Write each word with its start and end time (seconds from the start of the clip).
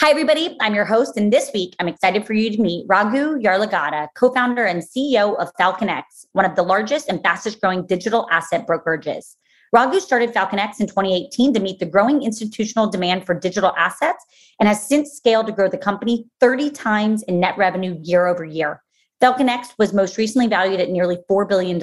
Hi, 0.00 0.10
everybody. 0.10 0.56
I'm 0.60 0.76
your 0.76 0.84
host, 0.84 1.16
and 1.16 1.32
this 1.32 1.50
week 1.52 1.74
I'm 1.80 1.88
excited 1.88 2.24
for 2.24 2.32
you 2.32 2.52
to 2.52 2.62
meet 2.62 2.86
Raghu 2.88 3.36
Yarlagadda, 3.40 4.06
co 4.14 4.32
founder 4.32 4.64
and 4.64 4.80
CEO 4.80 5.36
of 5.36 5.50
FalconX, 5.60 6.04
one 6.34 6.44
of 6.44 6.54
the 6.54 6.62
largest 6.62 7.08
and 7.08 7.20
fastest 7.20 7.60
growing 7.60 7.84
digital 7.84 8.28
asset 8.30 8.64
brokerages. 8.64 9.34
Raghu 9.72 9.98
started 9.98 10.32
FalconX 10.32 10.78
in 10.78 10.86
2018 10.86 11.52
to 11.52 11.58
meet 11.58 11.80
the 11.80 11.84
growing 11.84 12.22
institutional 12.22 12.88
demand 12.88 13.26
for 13.26 13.34
digital 13.34 13.74
assets 13.76 14.24
and 14.60 14.68
has 14.68 14.86
since 14.86 15.14
scaled 15.14 15.46
to 15.46 15.52
grow 15.52 15.68
the 15.68 15.76
company 15.76 16.26
30 16.38 16.70
times 16.70 17.24
in 17.24 17.40
net 17.40 17.58
revenue 17.58 17.98
year 18.00 18.28
over 18.28 18.44
year. 18.44 18.84
FalconX 19.20 19.70
was 19.80 19.92
most 19.92 20.16
recently 20.16 20.46
valued 20.46 20.78
at 20.78 20.90
nearly 20.90 21.18
$4 21.28 21.48
billion. 21.48 21.80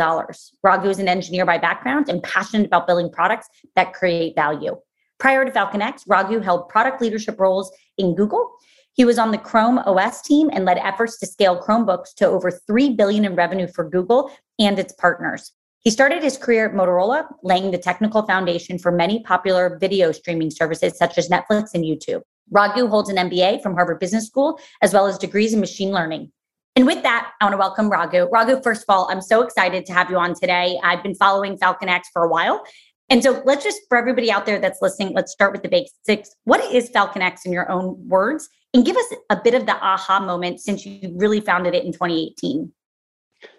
Raghu 0.64 0.88
is 0.88 1.00
an 1.00 1.10
engineer 1.10 1.46
by 1.46 1.58
background 1.58 2.08
and 2.08 2.24
passionate 2.24 2.68
about 2.68 2.88
building 2.88 3.12
products 3.12 3.50
that 3.76 3.92
create 3.92 4.36
value. 4.36 4.80
Prior 5.20 5.46
to 5.46 5.52
FalconX, 5.52 6.04
Raghu 6.08 6.40
held 6.40 6.68
product 6.70 7.02
leadership 7.02 7.40
roles 7.40 7.72
in 7.98 8.16
Google. 8.16 8.52
He 8.94 9.06
was 9.06 9.18
on 9.18 9.32
the 9.32 9.38
Chrome 9.38 9.80
OS 9.80 10.22
team 10.22 10.50
and 10.52 10.66
led 10.66 10.78
efforts 10.78 11.18
to 11.20 11.26
scale 11.26 11.62
Chromebooks 11.62 12.14
to 12.16 12.28
over 12.28 12.52
3 12.52 12.96
billion 12.96 13.26
in 13.26 13.36
revenue 13.36 13.68
for 13.68 13.90
Google 13.90 14.32
and 14.60 14.80
its 14.80 14.94
partners. 14.94 15.52
He 15.80 15.92
started 15.92 16.24
his 16.24 16.38
career 16.38 16.68
at 16.68 16.74
Motorola, 16.74 17.28
laying 17.44 17.72
the 17.72 17.78
technical 17.78 18.24
foundation 18.26 18.80
for 18.80 18.92
many 18.92 19.22
popular 19.22 19.78
video 19.80 20.12
streaming 20.12 20.50
services 20.50 20.98
such 20.98 21.18
as 21.18 21.30
Netflix 21.30 21.74
and 21.74 21.84
YouTube. 21.84 22.22
Raghu 22.52 22.88
holds 22.88 23.10
an 23.10 23.18
MBA 23.18 23.62
from 23.62 23.76
Harvard 23.76 24.00
Business 24.00 24.26
School, 24.26 24.60
as 24.82 24.94
well 24.94 25.08
as 25.08 25.18
degrees 25.18 25.54
in 25.54 25.60
machine 25.60 25.92
learning. 25.92 26.32
And 26.76 26.86
with 26.86 27.04
that, 27.04 27.32
I 27.40 27.46
want 27.46 27.54
to 27.54 27.58
welcome 27.58 27.90
Raghu. 27.90 28.28
Raghu, 28.32 28.62
first 28.62 28.82
of 28.82 28.86
all, 28.90 29.08
I'm 29.10 29.22
so 29.22 29.42
excited 29.42 29.86
to 29.86 29.94
have 29.94 30.10
you 30.10 30.18
on 30.18 30.34
today. 30.34 30.78
I've 30.84 31.02
been 31.04 31.16
following 31.16 31.58
FalconX 31.58 32.02
for 32.12 32.24
a 32.24 32.28
while, 32.28 32.64
and 33.10 33.22
so 33.22 33.42
let's 33.46 33.64
just, 33.64 33.82
for 33.88 33.98
everybody 33.98 34.32
out 34.32 34.46
there 34.46 34.60
that's 34.60 34.82
listening, 34.82 35.14
let's 35.14 35.32
start 35.32 35.52
with 35.52 35.62
the 35.62 35.70
basics. 35.70 36.36
What 36.46 36.64
is 36.74 36.90
FalconX 36.90 37.46
in 37.46 37.54
your 37.54 37.70
own 37.70 37.98
words? 38.08 38.50
And 38.74 38.86
give 38.86 38.98
us 38.98 39.14
a 39.30 39.38
bit 39.38 39.54
of 39.54 39.66
the 39.66 39.76
aha 39.76 40.20
moment 40.20 40.60
since 40.60 40.86
you 40.86 41.14
really 41.16 41.40
founded 41.40 41.76
it 41.76 41.86
in 41.86 41.94
2018. 41.94 42.72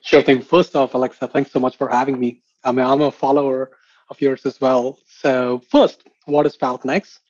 Sure 0.03 0.23
thing. 0.23 0.43
First 0.43 0.75
off, 0.75 0.95
Alexa, 0.95 1.29
thanks 1.29 1.53
so 1.53 1.61
much 1.61 1.77
for 1.77 1.89
having 1.89 2.19
me. 2.19 2.43
I 2.65 2.73
mean, 2.73 2.85
I'm 2.85 3.01
a 3.01 3.11
follower 3.11 3.71
of 4.11 4.21
yours 4.21 4.45
as 4.45 4.61
well. 4.61 4.99
So, 5.07 5.63
first, 5.71 6.03
what 6.25 6.47
is 6.47 6.57
FalconX? 6.57 7.21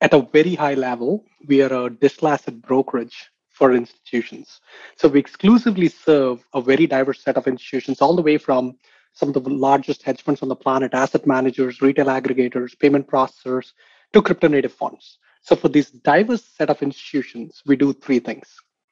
At 0.00 0.14
a 0.14 0.22
very 0.32 0.54
high 0.54 0.74
level, 0.74 1.24
we 1.46 1.60
are 1.62 1.86
a 1.86 1.90
digital 1.90 2.28
asset 2.28 2.62
brokerage 2.62 3.30
for 3.50 3.72
institutions. 3.74 4.60
So, 4.96 5.08
we 5.08 5.18
exclusively 5.18 5.88
serve 5.88 6.44
a 6.54 6.60
very 6.60 6.86
diverse 6.86 7.22
set 7.22 7.36
of 7.36 7.48
institutions, 7.48 8.00
all 8.00 8.14
the 8.14 8.22
way 8.22 8.38
from 8.38 8.78
some 9.18 9.30
of 9.30 9.42
the 9.42 9.50
largest 9.50 10.02
hedge 10.04 10.22
funds 10.22 10.42
on 10.42 10.48
the 10.48 10.54
planet, 10.54 10.94
asset 10.94 11.26
managers, 11.26 11.82
retail 11.82 12.06
aggregators, 12.06 12.78
payment 12.78 13.08
processors, 13.08 13.72
to 14.12 14.22
crypto 14.22 14.46
native 14.46 14.72
funds. 14.72 15.18
So 15.42 15.56
for 15.56 15.68
this 15.68 15.90
diverse 15.90 16.44
set 16.44 16.70
of 16.70 16.80
institutions, 16.82 17.62
we 17.66 17.74
do 17.74 17.92
three 17.92 18.20
things 18.20 18.46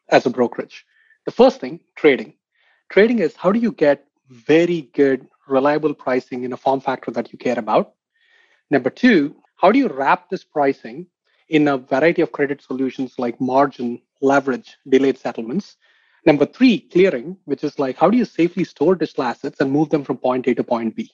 as 0.09 0.27
a 0.27 0.31
brokerage. 0.31 0.85
The 1.27 1.31
first 1.31 1.61
thing, 1.61 1.79
trading. 1.95 2.35
Trading 2.89 3.21
is 3.21 3.37
how 3.37 3.53
do 3.53 3.61
you 3.61 3.71
get 3.71 4.05
very 4.29 4.91
good, 4.95 5.29
reliable 5.47 5.95
pricing 5.95 6.43
in 6.43 6.53
a 6.53 6.57
form 6.57 6.81
factor 6.81 7.13
that 7.13 7.33
you 7.33 7.39
care 7.39 7.59
about? 7.59 7.95
Number 8.69 8.91
two, 8.91 9.37
how 9.55 9.71
do 9.71 9.79
you 9.79 9.87
wrap 9.87 10.29
this 10.29 10.43
pricing 10.43 11.07
in 11.51 11.69
a 11.69 11.79
variety 11.79 12.23
of 12.23 12.33
credit 12.33 12.61
solutions 12.63 13.15
like 13.17 13.41
margin, 13.41 14.03
leverage, 14.21 14.77
delayed 14.89 15.19
settlements? 15.19 15.77
Number 16.27 16.45
three, 16.45 16.81
clearing, 16.81 17.37
which 17.45 17.63
is 17.63 17.79
like 17.79 17.97
how 17.97 18.11
do 18.11 18.19
you 18.19 18.25
safely 18.25 18.65
store 18.65 18.97
digital 18.97 19.25
assets 19.25 19.61
and 19.61 19.71
move 19.71 19.91
them 19.91 20.05
from 20.05 20.19
point 20.19 20.49
A 20.49 20.55
to 20.57 20.65
point 20.65 20.97
B? 20.97 21.11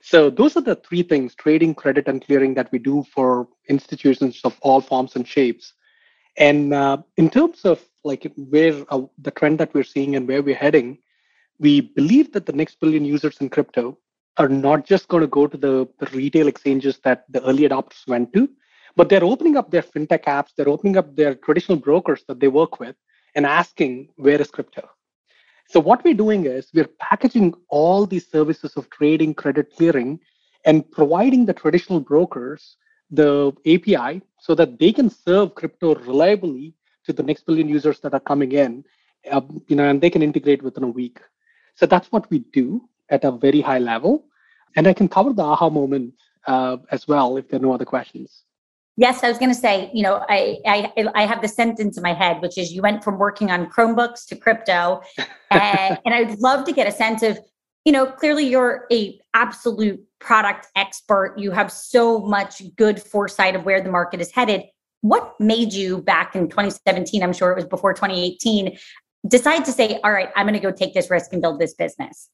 So 0.00 0.30
those 0.30 0.56
are 0.56 0.60
the 0.60 0.76
three 0.76 1.02
things, 1.02 1.34
trading, 1.34 1.74
credit, 1.74 2.06
and 2.06 2.24
clearing 2.24 2.54
that 2.54 2.70
we 2.70 2.78
do 2.78 3.04
for 3.12 3.48
institutions 3.68 4.40
of 4.44 4.56
all 4.60 4.80
forms 4.80 5.16
and 5.16 5.26
shapes. 5.26 5.72
And 6.36 6.72
uh, 6.72 6.98
in 7.16 7.28
terms 7.28 7.64
of 7.64 7.82
like 8.04 8.30
where 8.36 8.84
uh, 8.90 9.02
the 9.18 9.32
trend 9.32 9.58
that 9.58 9.74
we're 9.74 9.82
seeing 9.82 10.14
and 10.14 10.28
where 10.28 10.42
we're 10.42 10.54
heading, 10.54 10.98
we 11.58 11.80
believe 11.80 12.32
that 12.32 12.46
the 12.46 12.52
next 12.52 12.78
billion 12.78 13.04
users 13.04 13.38
in 13.40 13.48
crypto 13.48 13.98
are 14.36 14.48
not 14.48 14.86
just 14.86 15.08
going 15.08 15.22
to 15.22 15.26
go 15.26 15.46
to 15.48 15.56
the, 15.56 15.88
the 15.98 16.06
retail 16.12 16.46
exchanges 16.46 17.00
that 17.02 17.24
the 17.30 17.42
early 17.44 17.68
adopters 17.68 18.06
went 18.06 18.32
to, 18.34 18.48
but 18.94 19.08
they're 19.08 19.24
opening 19.24 19.56
up 19.56 19.70
their 19.70 19.82
fintech 19.82 20.24
apps, 20.24 20.50
they're 20.56 20.68
opening 20.68 20.96
up 20.96 21.16
their 21.16 21.34
traditional 21.34 21.78
brokers 21.78 22.22
that 22.28 22.38
they 22.38 22.48
work 22.48 22.78
with, 22.78 22.94
and 23.36 23.46
asking 23.46 24.08
where 24.16 24.40
is 24.40 24.50
crypto? 24.50 24.88
So 25.68 25.78
what 25.78 26.02
we're 26.02 26.14
doing 26.14 26.46
is 26.46 26.68
we're 26.74 26.90
packaging 26.98 27.54
all 27.68 28.06
these 28.06 28.28
services 28.28 28.76
of 28.76 28.88
trading 28.90 29.34
credit 29.34 29.72
clearing 29.76 30.18
and 30.64 30.90
providing 30.90 31.44
the 31.46 31.52
traditional 31.52 32.00
brokers 32.00 32.76
the 33.10 33.52
api 33.66 34.20
so 34.40 34.52
that 34.56 34.80
they 34.80 34.92
can 34.92 35.08
serve 35.08 35.54
crypto 35.54 35.94
reliably 35.94 36.74
to 37.04 37.12
the 37.12 37.22
next 37.22 37.46
billion 37.46 37.68
users 37.68 38.00
that 38.00 38.12
are 38.14 38.26
coming 38.32 38.50
in 38.50 38.84
um, 39.30 39.62
you 39.68 39.76
know 39.76 39.88
and 39.88 40.00
they 40.00 40.10
can 40.10 40.22
integrate 40.22 40.62
within 40.62 40.82
a 40.82 40.88
week. 40.88 41.20
So 41.76 41.86
that's 41.86 42.10
what 42.10 42.28
we 42.30 42.40
do 42.52 42.88
at 43.10 43.22
a 43.22 43.30
very 43.30 43.60
high 43.60 43.78
level. 43.78 44.24
And 44.76 44.88
i 44.88 44.92
can 44.92 45.08
cover 45.08 45.32
the 45.32 45.42
aha 45.42 45.68
moment 45.70 46.14
uh, 46.46 46.78
as 46.90 47.06
well 47.06 47.36
if 47.36 47.48
there 47.48 47.58
are 47.58 47.62
no 47.62 47.72
other 47.72 47.84
questions 47.84 48.44
Yes, 48.98 49.22
I 49.22 49.28
was 49.28 49.38
going 49.38 49.50
to 49.50 49.58
say, 49.58 49.90
you 49.92 50.02
know, 50.02 50.24
I, 50.28 50.58
I 50.66 50.92
I 51.14 51.26
have 51.26 51.42
the 51.42 51.48
sentence 51.48 51.98
in 51.98 52.02
my 52.02 52.14
head, 52.14 52.40
which 52.40 52.56
is 52.56 52.72
you 52.72 52.80
went 52.80 53.04
from 53.04 53.18
working 53.18 53.50
on 53.50 53.66
Chromebooks 53.66 54.26
to 54.28 54.36
crypto, 54.36 55.02
and, 55.50 55.98
and 56.04 56.14
I'd 56.14 56.38
love 56.38 56.64
to 56.64 56.72
get 56.72 56.86
a 56.86 56.92
sense 56.92 57.22
of, 57.22 57.38
you 57.84 57.92
know, 57.92 58.06
clearly 58.06 58.48
you're 58.48 58.86
a 58.90 59.20
absolute 59.34 60.02
product 60.18 60.68
expert. 60.76 61.34
You 61.36 61.50
have 61.50 61.70
so 61.70 62.20
much 62.20 62.62
good 62.76 63.00
foresight 63.00 63.54
of 63.54 63.66
where 63.66 63.82
the 63.82 63.90
market 63.90 64.20
is 64.20 64.30
headed. 64.30 64.62
What 65.02 65.38
made 65.38 65.74
you 65.74 66.00
back 66.00 66.34
in 66.34 66.48
2017? 66.48 67.22
I'm 67.22 67.34
sure 67.34 67.52
it 67.52 67.56
was 67.56 67.66
before 67.66 67.92
2018. 67.92 68.78
Decide 69.28 69.64
to 69.66 69.72
say, 69.72 70.00
all 70.04 70.12
right, 70.12 70.30
I'm 70.36 70.46
going 70.46 70.54
to 70.54 70.60
go 70.60 70.72
take 70.72 70.94
this 70.94 71.10
risk 71.10 71.32
and 71.32 71.42
build 71.42 71.60
this 71.60 71.74
business. 71.74 72.30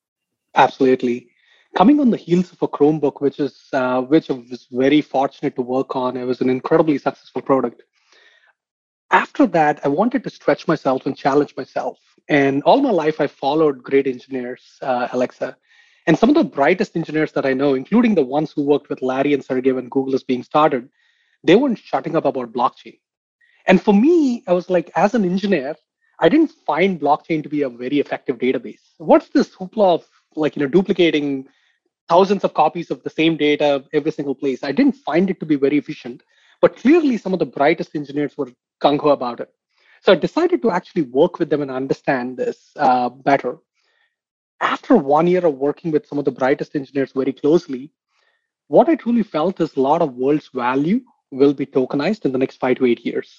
Absolutely 0.54 1.31
coming 1.76 2.00
on 2.00 2.10
the 2.10 2.16
heels 2.16 2.52
of 2.52 2.62
a 2.62 2.68
Chromebook, 2.68 3.20
which 3.20 3.40
is 3.40 3.68
uh, 3.72 4.02
which 4.02 4.30
I 4.30 4.34
was 4.34 4.66
very 4.70 5.00
fortunate 5.00 5.54
to 5.56 5.62
work 5.62 5.96
on. 5.96 6.16
It 6.16 6.24
was 6.24 6.40
an 6.40 6.50
incredibly 6.50 6.98
successful 6.98 7.42
product. 7.42 7.82
After 9.10 9.46
that, 9.48 9.80
I 9.84 9.88
wanted 9.88 10.24
to 10.24 10.30
stretch 10.30 10.66
myself 10.66 11.04
and 11.06 11.16
challenge 11.16 11.54
myself. 11.56 11.98
And 12.28 12.62
all 12.62 12.80
my 12.80 12.90
life, 12.90 13.20
I 13.20 13.26
followed 13.26 13.82
great 13.82 14.06
engineers, 14.06 14.78
uh, 14.80 15.08
Alexa. 15.12 15.56
And 16.06 16.18
some 16.18 16.30
of 16.30 16.34
the 16.34 16.44
brightest 16.44 16.96
engineers 16.96 17.32
that 17.32 17.46
I 17.46 17.52
know, 17.52 17.74
including 17.74 18.14
the 18.14 18.24
ones 18.24 18.52
who 18.52 18.62
worked 18.62 18.88
with 18.88 19.02
Larry 19.02 19.34
and 19.34 19.44
Sergey 19.44 19.72
when 19.72 19.88
Google 19.88 20.14
is 20.14 20.22
being 20.24 20.42
started, 20.42 20.88
they 21.44 21.56
weren't 21.56 21.78
shutting 21.78 22.16
up 22.16 22.24
about 22.24 22.52
blockchain. 22.52 22.98
And 23.66 23.80
for 23.80 23.94
me, 23.94 24.42
I 24.48 24.52
was 24.52 24.70
like, 24.70 24.90
as 24.96 25.14
an 25.14 25.24
engineer, 25.24 25.76
I 26.20 26.28
didn't 26.28 26.52
find 26.66 27.00
blockchain 27.00 27.42
to 27.42 27.48
be 27.48 27.62
a 27.62 27.68
very 27.68 28.00
effective 28.00 28.38
database. 28.38 28.80
What's 28.98 29.28
this 29.28 29.54
hoopla 29.54 29.94
of 29.94 30.08
like 30.34 30.56
you 30.56 30.62
know 30.62 30.68
duplicating 30.68 31.48
thousands 32.12 32.44
of 32.44 32.52
copies 32.62 32.90
of 32.90 33.02
the 33.02 33.14
same 33.20 33.34
data 33.46 33.68
every 33.98 34.12
single 34.18 34.36
place. 34.42 34.60
I 34.62 34.72
didn't 34.78 34.96
find 35.10 35.26
it 35.32 35.38
to 35.40 35.46
be 35.52 35.56
very 35.64 35.78
efficient, 35.82 36.18
but 36.62 36.76
clearly 36.82 37.16
some 37.16 37.32
of 37.36 37.40
the 37.42 37.52
brightest 37.58 37.92
engineers 38.00 38.36
were 38.36 38.50
gung 38.82 38.98
ho 39.04 39.10
about 39.18 39.40
it. 39.44 39.50
So 40.02 40.12
I 40.12 40.16
decided 40.16 40.60
to 40.62 40.70
actually 40.78 41.04
work 41.20 41.38
with 41.38 41.48
them 41.50 41.62
and 41.62 41.70
understand 41.70 42.36
this 42.36 42.58
uh, 42.76 43.08
better. 43.08 43.52
After 44.60 44.94
one 44.96 45.26
year 45.32 45.44
of 45.46 45.54
working 45.68 45.90
with 45.94 46.06
some 46.06 46.18
of 46.18 46.24
the 46.24 46.36
brightest 46.40 46.76
engineers 46.80 47.12
very 47.20 47.32
closely, 47.32 47.84
what 48.74 48.88
I 48.88 48.94
truly 48.96 49.24
felt 49.36 49.60
is 49.60 49.76
a 49.76 49.80
lot 49.80 50.02
of 50.02 50.14
world's 50.14 50.50
value 50.66 51.00
will 51.30 51.54
be 51.54 51.66
tokenized 51.66 52.24
in 52.26 52.32
the 52.32 52.42
next 52.44 52.56
five 52.64 52.76
to 52.78 52.86
eight 52.86 53.02
years. 53.08 53.30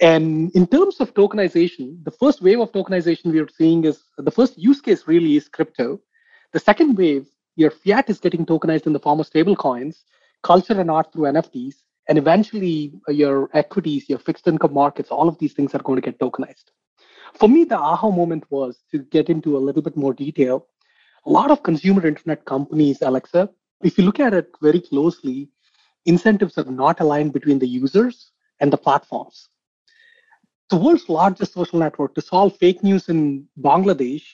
And 0.00 0.50
in 0.58 0.66
terms 0.66 0.96
of 1.00 1.14
tokenization, 1.14 1.86
the 2.08 2.16
first 2.22 2.42
wave 2.42 2.60
of 2.60 2.72
tokenization 2.72 3.26
we 3.32 3.40
are 3.44 3.48
seeing 3.60 3.84
is 3.84 3.98
the 4.28 4.36
first 4.38 4.58
use 4.58 4.80
case 4.80 5.02
really 5.06 5.36
is 5.40 5.48
crypto. 5.48 6.00
The 6.52 6.60
second 6.60 6.96
wave, 6.96 7.26
your 7.56 7.70
fiat 7.70 8.08
is 8.08 8.20
getting 8.20 8.46
tokenized 8.46 8.86
in 8.86 8.92
the 8.92 9.00
form 9.00 9.18
of 9.18 9.26
stable 9.26 9.56
coins, 9.56 10.04
culture 10.42 10.78
and 10.78 10.90
art 10.90 11.12
through 11.12 11.24
NFTs, 11.24 11.76
and 12.08 12.18
eventually 12.18 12.92
uh, 13.08 13.12
your 13.12 13.50
equities, 13.54 14.08
your 14.08 14.18
fixed 14.18 14.46
income 14.46 14.74
markets, 14.74 15.10
all 15.10 15.28
of 15.28 15.38
these 15.38 15.54
things 15.54 15.74
are 15.74 15.82
going 15.82 15.96
to 15.96 16.02
get 16.10 16.20
tokenized. 16.20 16.66
For 17.34 17.48
me, 17.48 17.64
the 17.64 17.78
aha 17.78 18.10
moment 18.10 18.44
was 18.50 18.84
to 18.92 18.98
get 18.98 19.28
into 19.28 19.56
a 19.56 19.64
little 19.66 19.82
bit 19.82 19.96
more 19.96 20.14
detail. 20.14 20.66
A 21.24 21.30
lot 21.30 21.50
of 21.50 21.62
consumer 21.62 22.06
internet 22.06 22.44
companies, 22.44 23.02
Alexa, 23.02 23.50
if 23.82 23.98
you 23.98 24.04
look 24.04 24.20
at 24.20 24.32
it 24.32 24.48
very 24.62 24.80
closely, 24.80 25.48
incentives 26.04 26.56
are 26.56 26.64
not 26.64 27.00
aligned 27.00 27.32
between 27.32 27.58
the 27.58 27.66
users 27.66 28.30
and 28.60 28.72
the 28.72 28.78
platforms. 28.78 29.48
The 30.70 30.76
world's 30.76 31.08
largest 31.08 31.52
social 31.52 31.78
network 31.78 32.14
to 32.14 32.20
solve 32.20 32.56
fake 32.56 32.82
news 32.82 33.08
in 33.08 33.46
Bangladesh 33.60 34.24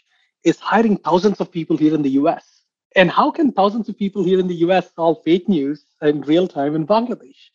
is 0.44 0.58
hiring 0.58 0.96
thousands 0.98 1.40
of 1.40 1.50
people 1.50 1.76
here 1.76 1.94
in 1.94 2.02
the 2.02 2.10
US. 2.10 2.61
And 2.96 3.10
how 3.10 3.30
can 3.30 3.52
thousands 3.52 3.88
of 3.88 3.98
people 3.98 4.22
here 4.22 4.38
in 4.38 4.48
the 4.48 4.56
US 4.66 4.92
solve 4.94 5.22
fake 5.24 5.48
news 5.48 5.84
in 6.02 6.20
real 6.22 6.46
time 6.46 6.74
in 6.74 6.86
Bangladesh? 6.86 7.50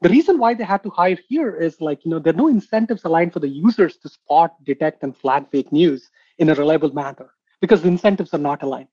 The 0.00 0.08
reason 0.08 0.38
why 0.38 0.54
they 0.54 0.64
had 0.64 0.82
to 0.82 0.90
hire 0.90 1.18
here 1.28 1.56
is 1.56 1.80
like, 1.80 2.04
you 2.04 2.10
know, 2.10 2.18
there 2.18 2.34
are 2.34 2.36
no 2.36 2.48
incentives 2.48 3.04
aligned 3.04 3.32
for 3.32 3.40
the 3.40 3.48
users 3.48 3.96
to 3.98 4.08
spot, 4.08 4.62
detect, 4.64 5.02
and 5.02 5.16
flag 5.16 5.48
fake 5.50 5.72
news 5.72 6.10
in 6.38 6.50
a 6.50 6.54
reliable 6.54 6.92
manner 6.92 7.30
because 7.60 7.80
the 7.80 7.88
incentives 7.88 8.34
are 8.34 8.38
not 8.38 8.62
aligned. 8.62 8.88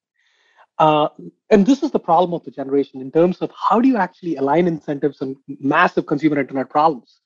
Uh, 0.80 1.10
and 1.50 1.66
this 1.66 1.84
is 1.84 1.92
the 1.92 2.00
problem 2.00 2.34
of 2.34 2.44
the 2.46 2.52
generation 2.52 3.02
in 3.02 3.12
terms 3.12 3.40
of 3.42 3.52
how 3.52 3.82
do 3.82 3.90
you 3.90 3.98
actually 3.98 4.38
align 4.38 4.68
incentives 4.68 5.22
on 5.22 5.36
massive 5.60 6.06
consumer 6.06 6.40
internet 6.40 6.70
problems. 6.70 7.20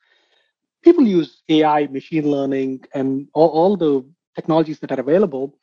People 0.81 1.05
use 1.05 1.43
AI, 1.49 1.85
machine 1.87 2.29
learning, 2.29 2.83
and 2.95 3.27
all, 3.33 3.49
all 3.49 3.77
the 3.77 4.03
technologies 4.35 4.79
that 4.79 4.91
are 4.91 4.99
available, 4.99 5.57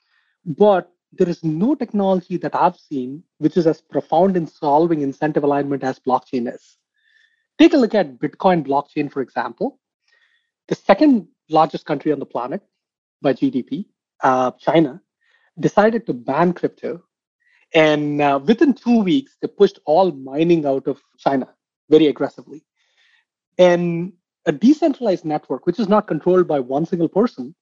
but 0.45 0.92
there 1.13 1.29
is 1.29 1.45
no 1.45 1.75
technology 1.75 2.37
that 2.39 2.55
I've 2.55 2.77
seen 2.77 3.23
which 3.39 3.57
is 3.57 3.67
as 3.67 3.81
profound 3.81 4.37
in 4.37 4.47
solving 4.47 5.03
incentive 5.03 5.45
alignment 5.45 5.85
as 5.85 5.99
blockchain 5.99 6.53
is. 6.53 6.79
Take 7.59 7.75
a 7.75 7.77
look 7.77 7.95
at 7.95 8.19
Bitcoin 8.19 8.67
blockchain, 8.67 9.13
for 9.13 9.21
example. 9.21 9.79
The 10.69 10.75
second 10.75 11.29
largest 11.51 11.85
country 11.85 12.13
on 12.13 12.19
the 12.19 12.27
planet 12.27 12.63
by 13.21 13.35
GDP, 13.35 13.87
uh, 14.23 14.53
China, 14.53 15.01
decided 15.61 16.07
to 16.07 16.15
ban 16.15 16.55
crypto. 16.55 17.03
And 17.75 18.21
uh, 18.21 18.41
within 18.45 18.73
two 18.73 19.03
weeks, 19.03 19.37
they 19.41 19.49
pushed 19.49 19.79
all 19.85 20.13
mining 20.13 20.67
out 20.67 20.87
of 20.87 21.01
China 21.19 21.49
very 21.91 22.07
aggressively. 22.07 22.65
And 23.59 24.15
a 24.47 24.53
decentralized 24.53 25.25
network, 25.25 25.67
which 25.67 25.79
is 25.79 25.89
not 25.89 26.07
controlled 26.07 26.49
by 26.49 26.59
one 26.59 26.87
single 26.87 27.09
person, 27.09 27.55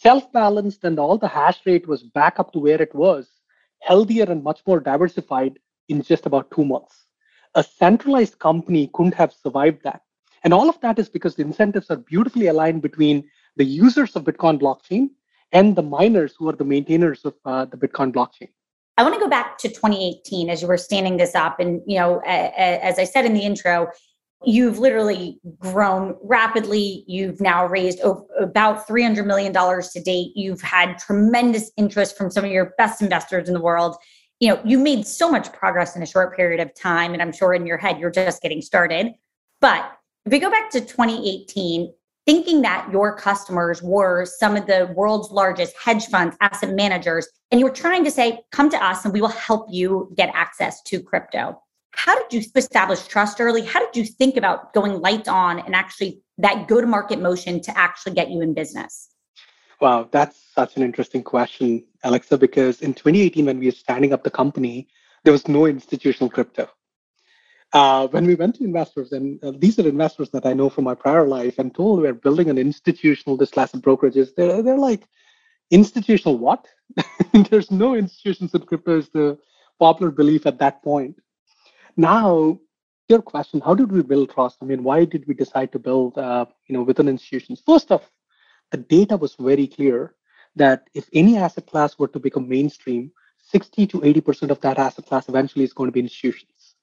self-balanced 0.00 0.84
and 0.84 0.98
all 0.98 1.18
the 1.18 1.28
hash 1.28 1.60
rate 1.66 1.86
was 1.86 2.02
back 2.02 2.38
up 2.38 2.52
to 2.52 2.58
where 2.58 2.80
it 2.80 2.94
was, 2.94 3.28
healthier 3.80 4.24
and 4.24 4.42
much 4.42 4.60
more 4.66 4.80
diversified 4.80 5.58
in 5.88 6.02
just 6.02 6.26
about 6.26 6.50
two 6.50 6.64
months. 6.64 7.06
A 7.54 7.62
centralized 7.62 8.38
company 8.38 8.90
couldn't 8.94 9.14
have 9.14 9.32
survived 9.32 9.82
that. 9.84 10.02
And 10.44 10.52
all 10.52 10.68
of 10.68 10.80
that 10.80 10.98
is 10.98 11.08
because 11.08 11.36
the 11.36 11.42
incentives 11.42 11.90
are 11.90 11.96
beautifully 11.96 12.46
aligned 12.48 12.82
between 12.82 13.28
the 13.56 13.64
users 13.64 14.16
of 14.16 14.24
Bitcoin 14.24 14.60
blockchain 14.60 15.10
and 15.52 15.76
the 15.76 15.82
miners 15.82 16.34
who 16.38 16.48
are 16.48 16.56
the 16.56 16.64
maintainers 16.64 17.24
of 17.24 17.34
uh, 17.44 17.66
the 17.66 17.76
Bitcoin 17.76 18.12
blockchain. 18.12 18.48
I 18.98 19.02
want 19.02 19.14
to 19.14 19.20
go 19.20 19.28
back 19.28 19.58
to 19.58 19.68
2018 19.68 20.50
as 20.50 20.62
you 20.62 20.68
were 20.68 20.76
standing 20.76 21.16
this 21.16 21.34
up. 21.34 21.60
And, 21.60 21.80
you 21.86 21.98
know, 21.98 22.20
as 22.20 22.98
I 22.98 23.04
said 23.04 23.24
in 23.24 23.34
the 23.34 23.40
intro, 23.40 23.88
You've 24.44 24.78
literally 24.78 25.40
grown 25.58 26.16
rapidly. 26.22 27.04
You've 27.06 27.40
now 27.40 27.66
raised 27.66 28.00
about 28.38 28.86
$300 28.86 29.26
million 29.26 29.52
to 29.52 30.02
date. 30.02 30.32
You've 30.34 30.60
had 30.60 30.98
tremendous 30.98 31.70
interest 31.76 32.16
from 32.16 32.30
some 32.30 32.44
of 32.44 32.50
your 32.50 32.74
best 32.78 33.02
investors 33.02 33.48
in 33.48 33.54
the 33.54 33.60
world. 33.60 33.96
You 34.40 34.48
know, 34.48 34.60
you 34.64 34.78
made 34.78 35.06
so 35.06 35.30
much 35.30 35.52
progress 35.52 35.94
in 35.94 36.02
a 36.02 36.06
short 36.06 36.36
period 36.36 36.60
of 36.60 36.74
time. 36.74 37.12
And 37.12 37.22
I'm 37.22 37.32
sure 37.32 37.54
in 37.54 37.66
your 37.66 37.78
head, 37.78 38.00
you're 38.00 38.10
just 38.10 38.42
getting 38.42 38.60
started. 38.60 39.12
But 39.60 39.90
if 40.26 40.32
we 40.32 40.38
go 40.38 40.50
back 40.50 40.70
to 40.70 40.80
2018, 40.80 41.92
thinking 42.26 42.62
that 42.62 42.88
your 42.92 43.16
customers 43.16 43.82
were 43.82 44.24
some 44.24 44.56
of 44.56 44.66
the 44.66 44.92
world's 44.94 45.30
largest 45.30 45.74
hedge 45.82 46.06
funds, 46.06 46.36
asset 46.40 46.74
managers, 46.74 47.28
and 47.50 47.58
you 47.60 47.66
were 47.66 47.72
trying 47.72 48.04
to 48.04 48.10
say, 48.10 48.40
come 48.52 48.70
to 48.70 48.84
us 48.84 49.04
and 49.04 49.12
we 49.12 49.20
will 49.20 49.28
help 49.28 49.66
you 49.70 50.12
get 50.16 50.30
access 50.34 50.82
to 50.82 51.00
crypto. 51.02 51.60
How 51.94 52.20
did 52.20 52.32
you 52.32 52.50
establish 52.56 53.06
trust 53.06 53.40
early? 53.40 53.64
How 53.64 53.80
did 53.80 53.96
you 53.96 54.04
think 54.04 54.36
about 54.36 54.72
going 54.72 55.00
lights 55.00 55.28
on 55.28 55.60
and 55.60 55.74
actually 55.74 56.22
that 56.38 56.66
go 56.66 56.80
to 56.80 56.86
market 56.86 57.20
motion 57.20 57.60
to 57.62 57.78
actually 57.78 58.14
get 58.14 58.30
you 58.30 58.40
in 58.40 58.54
business? 58.54 59.10
Wow, 59.80 60.08
that's 60.10 60.40
such 60.54 60.76
an 60.76 60.82
interesting 60.82 61.22
question, 61.22 61.84
Alexa, 62.04 62.38
because 62.38 62.82
in 62.82 62.94
2018, 62.94 63.46
when 63.46 63.58
we 63.58 63.66
were 63.66 63.72
standing 63.72 64.12
up 64.12 64.22
the 64.22 64.30
company, 64.30 64.88
there 65.24 65.32
was 65.32 65.48
no 65.48 65.66
institutional 65.66 66.30
crypto. 66.30 66.68
Uh, 67.72 68.06
when 68.08 68.26
we 68.26 68.34
went 68.34 68.54
to 68.56 68.64
investors, 68.64 69.12
and 69.12 69.42
uh, 69.42 69.52
these 69.56 69.78
are 69.78 69.88
investors 69.88 70.30
that 70.30 70.44
I 70.46 70.52
know 70.52 70.68
from 70.68 70.84
my 70.84 70.94
prior 70.94 71.26
life, 71.26 71.58
and 71.58 71.74
told 71.74 72.00
we're 72.00 72.12
building 72.12 72.50
an 72.50 72.58
institutional 72.58 73.36
this 73.36 73.50
class 73.50 73.72
of 73.74 73.80
brokerages, 73.80 74.34
they're, 74.36 74.62
they're 74.62 74.78
like, 74.78 75.08
institutional 75.70 76.38
what? 76.38 76.66
There's 77.50 77.70
no 77.70 77.94
institutions 77.94 78.54
in 78.54 78.60
crypto 78.60 78.98
is 78.98 79.08
the 79.08 79.38
popular 79.80 80.12
belief 80.12 80.46
at 80.46 80.58
that 80.58 80.82
point. 80.82 81.16
Now, 81.96 82.58
your 83.08 83.22
question, 83.22 83.60
how 83.60 83.74
did 83.74 83.92
we 83.92 84.02
build 84.02 84.30
trust? 84.30 84.58
I 84.62 84.64
mean, 84.64 84.82
why 84.82 85.04
did 85.04 85.26
we 85.26 85.34
decide 85.34 85.72
to 85.72 85.78
build, 85.78 86.16
uh, 86.16 86.46
you 86.66 86.74
know, 86.74 86.82
within 86.82 87.08
institutions? 87.08 87.62
First 87.64 87.90
off, 87.90 88.10
the 88.70 88.78
data 88.78 89.16
was 89.16 89.34
very 89.34 89.66
clear 89.66 90.14
that 90.56 90.88
if 90.94 91.08
any 91.12 91.36
asset 91.36 91.66
class 91.66 91.98
were 91.98 92.08
to 92.08 92.18
become 92.18 92.48
mainstream, 92.48 93.12
60 93.38 93.86
to 93.88 94.00
80% 94.00 94.50
of 94.50 94.60
that 94.60 94.78
asset 94.78 95.06
class 95.06 95.28
eventually 95.28 95.64
is 95.64 95.72
going 95.72 95.88
to 95.88 95.92
be 95.92 96.00
institutions. 96.00 96.76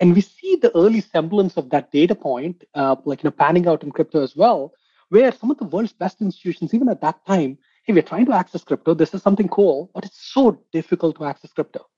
And 0.00 0.14
we 0.14 0.22
see 0.22 0.56
the 0.56 0.74
early 0.74 1.02
semblance 1.02 1.58
of 1.58 1.68
that 1.70 1.92
data 1.92 2.14
point, 2.14 2.64
uh, 2.74 2.96
like 3.04 3.22
you 3.22 3.28
know, 3.28 3.36
panning 3.36 3.66
out 3.66 3.82
in 3.82 3.90
crypto 3.90 4.22
as 4.22 4.34
well, 4.34 4.72
where 5.10 5.30
some 5.32 5.50
of 5.50 5.58
the 5.58 5.64
world's 5.64 5.92
best 5.92 6.22
institutions, 6.22 6.72
even 6.72 6.88
at 6.88 7.02
that 7.02 7.24
time, 7.26 7.58
hey, 7.82 7.92
we're 7.92 8.02
trying 8.02 8.24
to 8.26 8.32
access 8.32 8.64
crypto. 8.64 8.94
This 8.94 9.12
is 9.12 9.22
something 9.22 9.48
cool, 9.48 9.90
but 9.94 10.04
it's 10.06 10.32
so 10.32 10.62
difficult 10.72 11.16
to 11.16 11.24
access 11.24 11.52
crypto. 11.52 11.89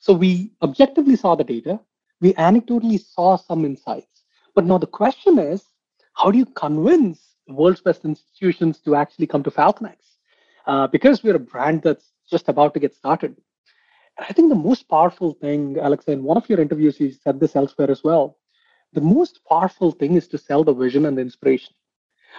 So 0.00 0.14
we 0.14 0.50
objectively 0.62 1.14
saw 1.14 1.34
the 1.34 1.44
data, 1.44 1.78
we 2.22 2.32
anecdotally 2.32 2.98
saw 2.98 3.36
some 3.36 3.66
insights. 3.66 4.24
But 4.54 4.64
now 4.64 4.78
the 4.78 4.86
question 4.86 5.38
is, 5.38 5.62
how 6.14 6.30
do 6.30 6.38
you 6.38 6.46
convince 6.46 7.36
the 7.46 7.52
world's 7.52 7.82
best 7.82 8.06
institutions 8.06 8.78
to 8.80 8.94
actually 8.94 9.26
come 9.26 9.42
to 9.42 9.50
FalconX? 9.50 9.96
Uh, 10.66 10.86
because 10.86 11.22
we're 11.22 11.36
a 11.36 11.46
brand 11.52 11.82
that's 11.82 12.12
just 12.30 12.48
about 12.48 12.72
to 12.74 12.80
get 12.80 12.94
started. 12.94 13.36
And 14.16 14.26
I 14.26 14.32
think 14.32 14.48
the 14.48 14.54
most 14.54 14.88
powerful 14.88 15.34
thing, 15.34 15.76
Alexa, 15.78 16.12
in 16.12 16.22
one 16.22 16.38
of 16.38 16.48
your 16.48 16.60
interviews, 16.60 16.98
you 16.98 17.12
said 17.12 17.38
this 17.38 17.54
elsewhere 17.54 17.90
as 17.90 18.02
well. 18.02 18.38
The 18.94 19.02
most 19.02 19.40
powerful 19.46 19.92
thing 19.92 20.14
is 20.14 20.28
to 20.28 20.38
sell 20.38 20.64
the 20.64 20.72
vision 20.72 21.04
and 21.04 21.16
the 21.16 21.22
inspiration. 21.22 21.74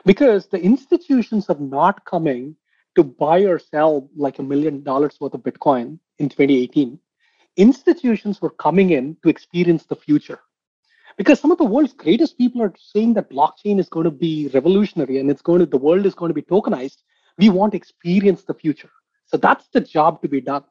Because 0.03 0.47
the 0.47 0.59
institutions 0.59 1.47
are 1.49 1.59
not 1.59 2.05
coming 2.05 2.55
to 2.95 3.03
buy 3.03 3.41
or 3.41 3.59
sell 3.59 4.09
like 4.15 4.39
a 4.39 4.43
million 4.43 4.81
dollars 4.81 5.17
worth 5.21 5.35
of 5.35 5.41
Bitcoin 5.41 5.99
in 6.17 6.27
2018 6.27 6.99
institutions 7.57 8.41
were 8.41 8.51
coming 8.51 8.91
in 8.91 9.17
to 9.23 9.29
experience 9.29 9.85
the 9.85 9.95
future. 9.95 10.39
Because 11.17 11.39
some 11.39 11.51
of 11.51 11.57
the 11.57 11.65
world's 11.65 11.93
greatest 11.93 12.37
people 12.37 12.61
are 12.61 12.73
saying 12.77 13.13
that 13.15 13.29
blockchain 13.29 13.79
is 13.79 13.89
going 13.89 14.05
to 14.05 14.11
be 14.11 14.49
revolutionary 14.53 15.19
and 15.19 15.29
it's 15.29 15.41
going 15.41 15.59
to 15.59 15.65
the 15.65 15.77
world 15.77 16.05
is 16.05 16.15
going 16.15 16.29
to 16.29 16.33
be 16.33 16.41
tokenized. 16.41 16.97
We 17.37 17.49
want 17.49 17.73
to 17.73 17.77
experience 17.77 18.43
the 18.43 18.53
future. 18.53 18.89
So 19.25 19.37
that's 19.37 19.67
the 19.73 19.81
job 19.81 20.21
to 20.21 20.29
be 20.29 20.41
done. 20.41 20.63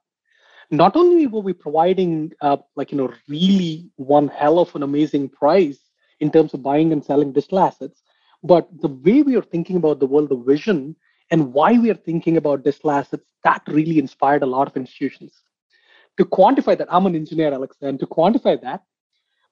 Not 0.71 0.97
only 0.97 1.27
were 1.27 1.41
we 1.41 1.53
providing 1.53 2.33
uh, 2.41 2.59
like 2.77 2.93
you 2.93 2.99
know 2.99 3.13
really 3.29 3.91
one 3.97 4.29
hell 4.29 4.59
of 4.59 4.75
an 4.75 4.83
amazing 4.83 5.29
price 5.29 5.79
in 6.21 6.31
terms 6.31 6.55
of 6.55 6.63
buying 6.63 6.93
and 6.93 7.05
selling 7.05 7.33
digital 7.33 7.59
assets, 7.59 8.03
but 8.43 8.69
the 8.81 8.89
way 8.89 9.23
we 9.23 9.37
are 9.37 9.43
thinking 9.43 9.77
about 9.77 10.01
the 10.01 10.07
world, 10.07 10.29
the 10.29 10.37
vision, 10.37 10.97
and 11.31 11.53
why 11.53 11.73
we 11.73 11.91
are 11.91 11.95
thinking 11.95 12.37
about 12.37 12.65
digital 12.65 12.93
assets, 12.93 13.25
that 13.45 13.63
really 13.67 13.99
inspired 13.99 14.43
a 14.43 14.47
lot 14.47 14.69
of 14.69 14.77
institutions 14.77 15.43
to 16.21 16.27
quantify 16.27 16.77
that, 16.77 16.89
I'm 16.93 17.07
an 17.07 17.15
engineer, 17.17 17.53
Alex, 17.55 17.79
and 17.81 17.99
to 17.99 18.07
quantify 18.07 18.61
that, 18.61 18.83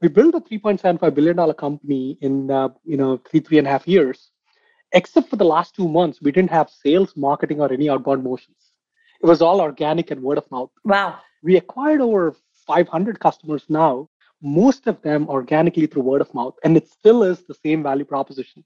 we 0.03 0.09
built 0.09 0.35
a 0.35 0.41
3.75 0.41 1.15
billion 1.15 1.37
dollar 1.37 1.55
company 1.55 2.19
in 2.21 2.51
uh, 2.51 2.69
you 2.85 2.99
know 2.99 3.17
three 3.29 3.41
three 3.41 3.59
and 3.59 3.67
a 3.67 3.71
half 3.71 3.89
years. 3.89 4.31
Except 4.93 5.31
for 5.31 5.37
the 5.37 5.47
last 5.55 5.75
two 5.75 5.89
months, 5.89 6.21
we 6.21 6.31
didn't 6.31 6.51
have 6.51 6.69
sales, 6.69 7.15
marketing, 7.17 7.61
or 7.63 7.73
any 7.73 7.89
outbound 7.89 8.23
motions. 8.23 8.61
It 9.23 9.27
was 9.27 9.41
all 9.41 9.63
organic 9.63 10.11
and 10.11 10.23
word 10.23 10.39
of 10.39 10.51
mouth. 10.51 10.71
Wow. 10.85 11.19
We 11.43 11.57
acquired 11.57 12.03
over 12.03 12.37
500 12.67 13.19
customers 13.19 13.65
now, 13.69 14.09
most 14.43 14.87
of 14.87 15.01
them 15.03 15.27
organically 15.29 15.87
through 15.87 16.03
word 16.03 16.21
of 16.21 16.33
mouth, 16.35 16.55
and 16.65 16.77
it 16.77 16.87
still 16.89 17.23
is 17.23 17.45
the 17.45 17.55
same 17.55 17.83
value 17.83 18.05
proposition. 18.05 18.63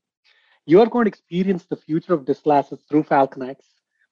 You 0.66 0.80
are 0.80 0.86
going 0.86 1.04
to 1.06 1.08
experience 1.08 1.64
the 1.64 1.76
future 1.76 2.14
of 2.14 2.24
digital 2.24 2.52
assets 2.52 2.84
through 2.88 3.04
FalconX. 3.04 3.56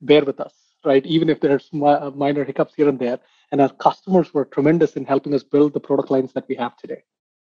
Bear 0.01 0.25
with 0.25 0.41
us, 0.41 0.55
right? 0.85 1.05
Even 1.07 1.29
if 1.29 1.41
there's 1.41 1.69
uh, 1.73 2.11
minor 2.15 2.45
hiccups 2.45 2.75
here 2.75 2.89
and 2.89 2.99
there 2.99 3.19
and 3.53 3.61
our 3.61 3.69
customers 3.69 4.33
were 4.33 4.45
tremendous 4.45 4.95
in 4.95 5.05
helping 5.05 5.35
us 5.35 5.43
build 5.43 5.73
the 5.73 5.81
product 5.81 6.11
lines 6.11 6.33
that 6.33 6.47
we 6.49 6.55
have 6.55 6.77
today. 6.77 7.03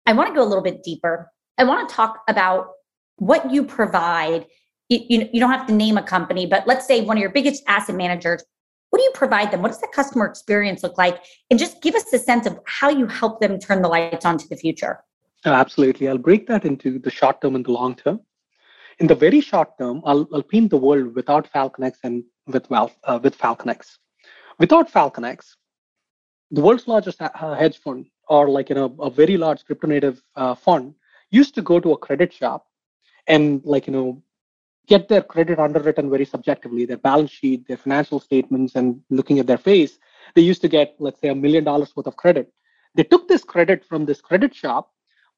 I 0.07 0.13
want 0.13 0.29
to 0.29 0.35
go 0.35 0.43
a 0.43 0.49
little 0.49 0.63
bit 0.63 0.83
deeper. 0.83 1.31
I 1.59 1.65
want 1.65 1.89
to 1.89 1.95
talk 1.95 2.23
about 2.29 2.69
what 3.17 3.51
you 3.51 3.65
provide. 3.65 4.47
You, 4.89 5.01
you, 5.09 5.29
you 5.33 5.41
don't 5.41 5.51
have 5.51 5.67
to 5.67 5.73
name 5.73 5.97
a 5.97 6.03
company, 6.03 6.47
but 6.47 6.67
let's 6.67 6.87
say 6.87 7.01
one 7.03 7.17
of 7.17 7.21
your 7.21 7.31
biggest 7.31 7.63
asset 7.67 7.95
managers. 7.95 8.45
What 8.91 8.99
do 8.99 9.05
you 9.05 9.13
provide 9.15 9.51
them? 9.51 9.63
What 9.63 9.69
does 9.69 9.81
the 9.81 9.89
customer 9.93 10.27
experience 10.27 10.83
look 10.83 10.99
like? 10.99 11.25
And 11.51 11.59
just 11.59 11.83
give 11.83 11.95
us 11.95 12.13
a 12.13 12.19
sense 12.19 12.47
of 12.47 12.59
how 12.67 12.91
you 12.91 13.07
help 13.07 13.41
them 13.41 13.59
turn 13.59 13.83
the 13.83 13.89
lights 13.89 14.25
on 14.25 14.39
to 14.39 14.49
the 14.49 14.57
future. 14.57 15.03
Uh, 15.45 15.51
absolutely. 15.51 16.09
I'll 16.09 16.19
break 16.19 16.47
that 16.47 16.65
into 16.65 16.99
the 16.99 17.11
short 17.11 17.41
term 17.41 17.57
and 17.57 17.65
the 17.65 17.73
long 17.73 17.97
term. 17.97 18.21
In 19.01 19.09
the 19.09 19.15
very 19.15 19.41
short 19.41 19.77
term, 19.79 20.01
I'll, 20.05 20.29
I'll 20.33 20.43
paint 20.43 20.71
the 20.71 20.77
world 20.77 21.15
without 21.17 21.53
FalconX 21.53 21.95
and 22.05 22.23
with, 22.47 22.71
uh, 22.71 23.21
with 23.23 23.39
FalconX. 23.39 23.99
Without 24.59 24.93
FalconX, 24.93 25.57
the 26.51 26.61
world's 26.61 26.87
largest 26.87 27.21
uh, 27.21 27.55
hedge 27.55 27.79
fund 27.79 28.07
or 28.29 28.49
like 28.49 28.69
you 28.69 28.75
know 28.75 28.95
a 29.01 29.11
very 29.11 29.37
large 29.37 29.65
crypto 29.65 29.87
native 29.87 30.23
uh, 30.37 30.55
fund 30.55 30.95
used 31.31 31.55
to 31.55 31.63
go 31.63 31.81
to 31.81 31.93
a 31.93 31.99
credit 31.99 32.33
shop 32.33 32.67
and 33.27 33.61
like 33.65 33.87
you 33.87 33.93
know 33.93 34.23
get 34.87 35.09
their 35.09 35.23
credit 35.23 35.59
underwritten 35.59 36.11
very 36.11 36.25
subjectively 36.25 36.85
their 36.85 36.99
balance 36.99 37.31
sheet 37.31 37.67
their 37.67 37.77
financial 37.77 38.21
statements 38.21 38.75
and 38.75 39.01
looking 39.11 39.39
at 39.39 39.47
their 39.47 39.59
face 39.59 39.99
they 40.35 40.43
used 40.43 40.61
to 40.61 40.69
get 40.69 40.95
let's 40.99 41.21
say 41.21 41.29
a 41.29 41.35
million 41.35 41.65
dollars 41.65 41.95
worth 41.97 42.07
of 42.07 42.17
credit 42.17 42.53
they 42.95 43.03
took 43.05 43.27
this 43.27 43.45
credit 43.45 43.85
from 43.85 44.05
this 44.05 44.21
credit 44.21 44.55
shop 44.55 44.91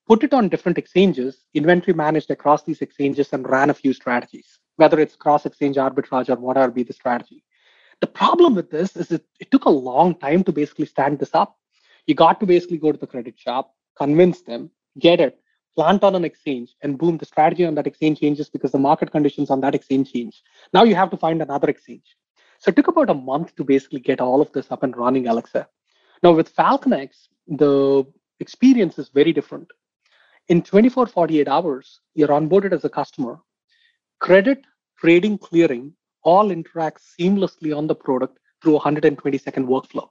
put 0.07 0.23
it 0.23 0.35
on 0.35 0.49
different 0.49 0.79
exchanges 0.79 1.47
inventory 1.55 1.95
managed 1.95 2.31
across 2.31 2.63
these 2.65 2.83
exchanges 2.83 3.33
and 3.33 3.49
ran 3.49 3.71
a 3.71 3.75
few 3.75 3.93
strategies 3.93 4.59
whether 4.77 5.01
it's 5.01 5.17
cross 5.17 5.47
exchange 5.47 5.77
arbitrage 5.77 6.29
or 6.29 6.37
whatever 6.37 6.71
be 6.71 6.83
the 6.83 6.93
strategy. 6.93 7.43
The 8.01 8.07
problem 8.07 8.55
with 8.55 8.71
this 8.71 8.97
is 8.97 9.11
it, 9.11 9.25
it 9.41 9.51
took 9.51 9.65
a 9.65 9.71
long 9.71 10.15
time 10.15 10.45
to 10.45 10.53
basically 10.53 10.87
stand 10.87 11.19
this 11.19 11.35
up. 11.35 11.57
You 12.07 12.15
got 12.15 12.41
to 12.41 12.47
basically 12.47 12.79
go 12.79 12.93
to 12.93 12.99
the 12.99 13.07
credit 13.07 13.39
shop 13.39 13.73
convince 13.97 14.43
them 14.43 14.71
get 14.99 15.21
it 15.21 15.39
plant 15.75 16.03
on 16.03 16.15
an 16.15 16.25
exchange 16.25 16.75
and 16.83 16.99
boom 16.99 17.19
the 17.19 17.27
strategy 17.27 17.65
on 17.67 17.75
that 17.75 17.87
exchange 17.87 18.21
changes 18.21 18.49
because 18.49 18.73
the 18.73 18.79
market 18.79 19.11
conditions 19.11 19.51
on 19.51 19.61
that 19.61 19.75
exchange 19.75 20.13
change. 20.13 20.43
Now 20.73 20.85
you 20.85 20.95
have 20.95 21.11
to 21.11 21.17
find 21.19 21.43
another 21.43 21.69
exchange. 21.69 22.17
So 22.59 22.71
it 22.71 22.77
took 22.77 22.89
about 22.89 23.11
a 23.11 23.15
month 23.15 23.55
to 23.57 23.65
basically 23.65 24.01
get 24.01 24.21
all 24.21 24.41
of 24.41 24.51
this 24.53 24.71
up 24.71 24.83
and 24.83 24.97
running 24.97 25.29
alexa 25.29 25.69
now 26.23 26.33
with 26.33 26.55
falconx 26.55 27.29
the 27.47 28.05
experience 28.41 28.99
is 28.99 29.09
very 29.11 29.33
different. 29.33 29.71
In 30.49 30.63
24 30.63 31.07
48 31.07 31.49
hours 31.49 32.01
you're 32.15 32.29
onboarded 32.29 32.73
as 32.73 32.85
a 32.85 32.89
customer 32.89 33.39
credit 34.21 34.65
trading 34.99 35.39
clearing 35.39 35.93
all 36.23 36.51
interact 36.51 37.01
seamlessly 37.19 37.77
on 37.77 37.87
the 37.87 37.95
product 37.95 38.39
through 38.63 38.73
a 38.73 38.77
120 38.77 39.39
second 39.39 39.67
workflow 39.67 40.09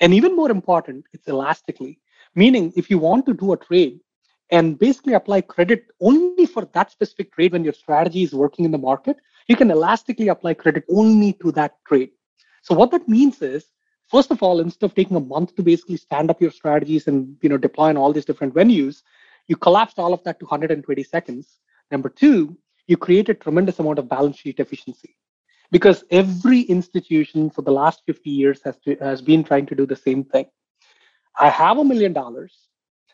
and 0.00 0.14
even 0.14 0.36
more 0.36 0.50
important 0.50 1.04
it's 1.12 1.28
elastically 1.28 1.98
meaning 2.34 2.72
if 2.76 2.90
you 2.90 2.98
want 2.98 3.26
to 3.26 3.34
do 3.34 3.52
a 3.52 3.56
trade 3.56 4.00
and 4.50 4.78
basically 4.78 5.14
apply 5.14 5.40
credit 5.40 5.86
only 6.00 6.46
for 6.46 6.64
that 6.72 6.90
specific 6.90 7.32
trade 7.32 7.52
when 7.52 7.64
your 7.64 7.72
strategy 7.72 8.22
is 8.22 8.32
working 8.32 8.64
in 8.64 8.70
the 8.70 8.78
market, 8.78 9.16
you 9.46 9.56
can 9.56 9.70
elastically 9.70 10.28
apply 10.28 10.54
credit 10.54 10.84
only 10.90 11.32
to 11.34 11.52
that 11.52 11.76
trade. 11.86 12.10
So 12.62 12.74
what 12.74 12.90
that 12.90 13.08
means 13.08 13.40
is, 13.42 13.66
first 14.08 14.30
of 14.30 14.42
all, 14.42 14.60
instead 14.60 14.86
of 14.86 14.94
taking 14.94 15.16
a 15.16 15.20
month 15.20 15.54
to 15.56 15.62
basically 15.62 15.96
stand 15.96 16.30
up 16.30 16.40
your 16.40 16.50
strategies 16.50 17.06
and 17.06 17.36
you 17.42 17.48
know 17.48 17.56
deploy 17.56 17.90
in 17.90 17.96
all 17.96 18.12
these 18.12 18.24
different 18.24 18.54
venues, 18.54 19.02
you 19.46 19.56
collapsed 19.56 19.98
all 19.98 20.12
of 20.12 20.22
that 20.24 20.38
to 20.40 20.46
120 20.46 21.02
seconds. 21.04 21.58
Number 21.90 22.08
two, 22.08 22.56
you 22.90 22.96
create 22.96 23.28
a 23.28 23.34
tremendous 23.34 23.78
amount 23.78 23.98
of 23.98 24.08
balance 24.08 24.38
sheet 24.38 24.60
efficiency 24.60 25.16
because 25.70 26.04
every 26.10 26.60
institution 26.62 27.48
for 27.48 27.62
the 27.62 27.72
last 27.72 28.02
50 28.06 28.28
years 28.28 28.60
has, 28.64 28.76
to, 28.84 28.96
has 28.96 29.22
been 29.22 29.44
trying 29.44 29.66
to 29.66 29.74
do 29.74 29.86
the 29.86 29.96
same 29.96 30.24
thing. 30.24 30.46
I 31.38 31.48
have 31.48 31.78
a 31.78 31.84
million 31.84 32.12
dollars 32.12 32.70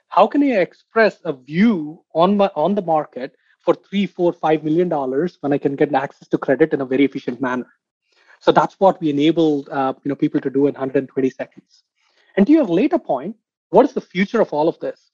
how 0.09 0.27
can 0.27 0.43
I 0.43 0.61
express 0.61 1.21
a 1.25 1.33
view 1.33 2.03
on 2.15 2.37
my 2.37 2.51
on 2.55 2.75
the 2.75 2.83
market 2.83 3.37
for 3.61 3.75
three, 3.75 4.07
four, 4.07 4.33
five 4.33 4.63
million 4.63 4.89
dollars 4.89 5.39
when 5.41 5.53
I 5.53 5.59
can 5.59 5.77
get 5.77 5.93
access 5.95 6.29
to 6.29 6.39
credit 6.39 6.73
in 6.73 6.81
a 6.81 6.87
very 6.87 7.05
efficient 7.05 7.41
manner? 7.41 7.71
So 8.41 8.53
that's 8.53 8.79
what 8.79 9.01
we 9.01 9.11
enabled 9.11 9.69
uh, 9.69 9.95
you 10.05 10.09
know 10.09 10.15
people 10.15 10.41
to 10.41 10.51
do 10.51 10.67
in 10.67 10.75
120 10.75 11.31
seconds. 11.31 11.85
And 12.37 12.47
to 12.47 12.53
your 12.53 12.65
later 12.65 12.99
point, 12.99 13.37
what 13.71 13.85
is 13.85 13.93
the 13.93 14.01
future 14.01 14.41
of 14.41 14.53
all 14.53 14.69
of 14.69 14.79
this? 14.79 15.11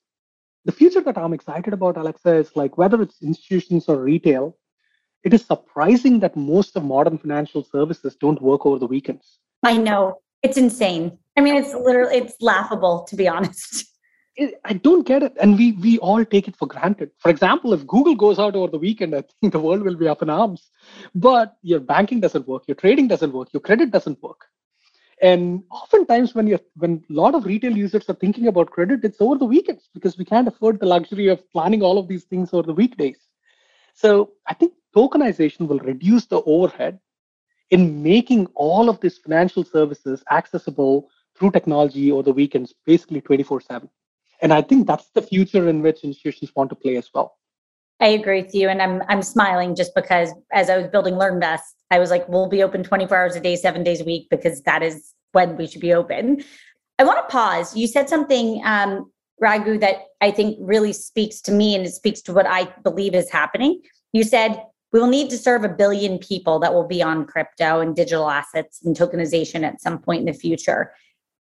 The 0.64 0.73
future 0.73 1.00
that 1.00 1.19
I'm 1.19 1.33
excited 1.33 1.73
about, 1.73 1.97
Alexa, 1.97 2.35
is 2.35 2.54
like 2.54 2.78
whether 2.78 3.02
it's 3.02 3.23
institutions 3.23 3.87
or 3.88 3.97
retail, 3.97 4.57
it 5.25 5.35
is 5.35 5.45
surprising 5.45 6.21
that 6.21 6.37
most 6.37 6.76
of 6.76 6.85
modern 6.85 7.19
financial 7.19 7.64
services 7.64 8.16
don't 8.21 8.40
work 8.40 8.66
over 8.66 8.78
the 8.78 8.87
weekends. 8.87 9.38
I 9.62 9.76
know. 9.76 10.21
It's 10.42 10.57
insane. 10.57 11.19
I 11.37 11.40
mean, 11.40 11.57
it's 11.57 11.75
literally 11.75 12.16
it's 12.16 12.35
laughable 12.40 13.04
to 13.09 13.16
be 13.16 13.28
honest. 13.35 13.87
I 14.64 14.73
don't 14.73 15.07
get 15.07 15.23
it. 15.23 15.35
And 15.40 15.59
we 15.59 15.73
we 15.73 15.99
all 15.99 16.25
take 16.25 16.49
it 16.49 16.57
for 16.57 16.66
granted. 16.66 17.11
For 17.19 17.31
example, 17.31 17.73
if 17.73 17.87
Google 17.87 18.14
goes 18.14 18.38
out 18.38 18.57
over 18.57 18.71
the 18.71 18.78
weekend, 18.78 19.14
I 19.14 19.25
think 19.40 19.52
the 19.52 19.61
world 19.61 19.83
will 19.83 19.97
be 19.97 20.09
up 20.09 20.23
in 20.23 20.31
arms. 20.31 20.71
But 21.14 21.57
your 21.62 21.81
banking 21.81 22.21
doesn't 22.21 22.49
work, 22.49 22.64
your 22.66 22.76
trading 22.76 23.09
doesn't 23.09 23.33
work, 23.33 23.49
your 23.52 23.61
credit 23.61 23.90
doesn't 23.90 24.23
work. 24.23 24.47
And 25.23 25.62
oftentimes 25.71 26.35
when 26.35 26.49
you're 26.49 26.61
when 26.75 27.05
a 27.09 27.12
lot 27.12 27.37
of 27.37 27.47
retail 27.47 27.76
users 27.76 28.09
are 28.11 28.14
thinking 28.14 28.49
about 28.49 28.71
credit, 28.71 29.05
it's 29.05 29.21
over 29.21 29.38
the 29.38 29.45
weekends 29.45 29.88
because 29.95 30.19
we 30.19 30.25
can't 30.25 30.49
afford 30.49 30.81
the 30.81 30.87
luxury 30.87 31.29
of 31.29 31.49
planning 31.52 31.81
all 31.81 31.97
of 31.97 32.09
these 32.09 32.25
things 32.25 32.52
over 32.52 32.67
the 32.67 32.75
weekdays. 32.75 33.19
So 33.95 34.33
I 34.49 34.55
think 34.55 34.73
tokenization 34.95 35.69
will 35.69 35.79
reduce 35.79 36.26
the 36.26 36.43
overhead 36.43 36.99
in 37.71 38.02
making 38.02 38.47
all 38.55 38.91
of 38.91 39.00
these 39.00 39.19
financial 39.19 39.64
services 39.64 40.25
accessible 40.31 41.09
through 41.37 41.52
technology 41.52 42.11
over 42.11 42.25
the 42.25 42.33
weekends, 42.33 42.75
basically 42.85 43.21
24 43.21 43.61
7. 43.61 43.88
And 44.43 44.52
I 44.52 44.61
think 44.61 44.88
that's 44.88 45.11
the 45.11 45.23
future 45.23 45.69
in 45.69 45.83
which 45.83 46.02
institutions 46.02 46.50
want 46.57 46.69
to 46.71 46.76
play 46.76 46.97
as 46.97 47.09
well. 47.14 47.38
I 48.02 48.09
agree 48.09 48.42
with 48.42 48.54
you. 48.54 48.68
And 48.68 48.82
I'm 48.82 49.02
I'm 49.09 49.23
smiling 49.23 49.76
just 49.76 49.94
because 49.94 50.30
as 50.52 50.68
I 50.68 50.76
was 50.76 50.88
building 50.88 51.14
LearnVest, 51.14 51.61
I 51.90 52.00
was 52.00 52.11
like, 52.11 52.28
we'll 52.28 52.49
be 52.49 52.62
open 52.62 52.82
24 52.82 53.16
hours 53.16 53.37
a 53.37 53.40
day, 53.40 53.54
seven 53.54 53.85
days 53.85 54.00
a 54.00 54.04
week, 54.04 54.26
because 54.28 54.61
that 54.62 54.82
is 54.82 55.14
when 55.30 55.56
we 55.56 55.68
should 55.68 55.80
be 55.80 55.94
open. 55.94 56.42
I 56.99 57.04
want 57.04 57.26
to 57.26 57.32
pause. 57.32 57.76
You 57.76 57.87
said 57.87 58.09
something, 58.09 58.61
um, 58.64 59.11
that 59.40 60.02
I 60.21 60.30
think 60.30 60.59
really 60.61 60.92
speaks 60.92 61.40
to 61.42 61.52
me 61.52 61.75
and 61.75 61.87
it 61.87 61.92
speaks 61.92 62.21
to 62.23 62.32
what 62.32 62.47
I 62.47 62.73
believe 62.82 63.14
is 63.14 63.30
happening. 63.30 63.80
You 64.12 64.25
said 64.25 64.62
we 64.92 65.00
will 65.00 65.09
need 65.09 65.30
to 65.30 65.38
serve 65.38 65.64
a 65.64 65.68
billion 65.68 66.18
people 66.18 66.59
that 66.61 66.75
will 66.75 66.87
be 66.87 67.02
on 67.02 67.25
crypto 67.25 67.80
and 67.80 67.97
digital 67.97 68.30
assets 68.30 68.80
and 68.85 68.97
tokenization 68.97 69.64
at 69.64 69.80
some 69.80 69.99
point 69.99 70.21
in 70.21 70.26
the 70.26 70.32
future. 70.32 70.92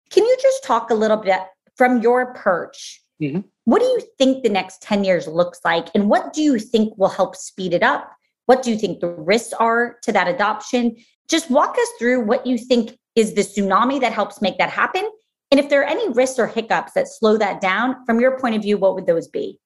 Can 0.10 0.26
you 0.26 0.38
just 0.42 0.64
talk 0.64 0.90
a 0.90 0.96
little 0.96 1.18
bit 1.18 1.42
from 1.76 2.02
your 2.02 2.34
perch, 2.34 3.04
mm-hmm. 3.22 3.40
what 3.66 3.80
do 3.80 3.86
you 3.86 4.02
think 4.18 4.44
the 4.44 4.50
next 4.50 4.82
10 4.82 5.04
years 5.04 5.28
looks 5.28 5.60
like? 5.64 5.88
And 5.96 6.10
what 6.10 6.34
do 6.34 6.42
you 6.42 6.60
think 6.60 6.98
will 6.98 7.10
help 7.10 7.36
speed 7.36 7.74
it 7.74 7.84
up? 7.84 8.12
What 8.48 8.64
do 8.64 8.72
you 8.72 8.78
think 8.78 9.00
the 9.00 9.08
risks 9.08 9.54
are 9.54 9.98
to 10.04 10.12
that 10.12 10.28
adoption? 10.28 10.96
Just 11.30 11.50
walk 11.50 11.76
us 11.80 11.90
through 12.00 12.26
what 12.26 12.46
you 12.46 12.58
think 12.58 12.98
is 13.16 13.34
the 13.34 13.42
tsunami 13.42 14.02
that 14.02 14.14
helps 14.14 14.42
make 14.42 14.58
that 14.58 14.70
happen. 14.70 15.10
And 15.52 15.60
if 15.60 15.70
there 15.70 15.82
are 15.82 15.86
any 15.86 16.10
risks 16.10 16.40
or 16.40 16.48
hiccups 16.48 16.94
that 16.94 17.08
slow 17.08 17.38
that 17.38 17.62
down, 17.62 18.06
from 18.06 18.20
your 18.20 18.40
point 18.40 18.56
of 18.56 18.62
view, 18.62 18.78
what 18.78 18.96
would 18.96 19.06
those 19.06 19.28
be? 19.28 19.60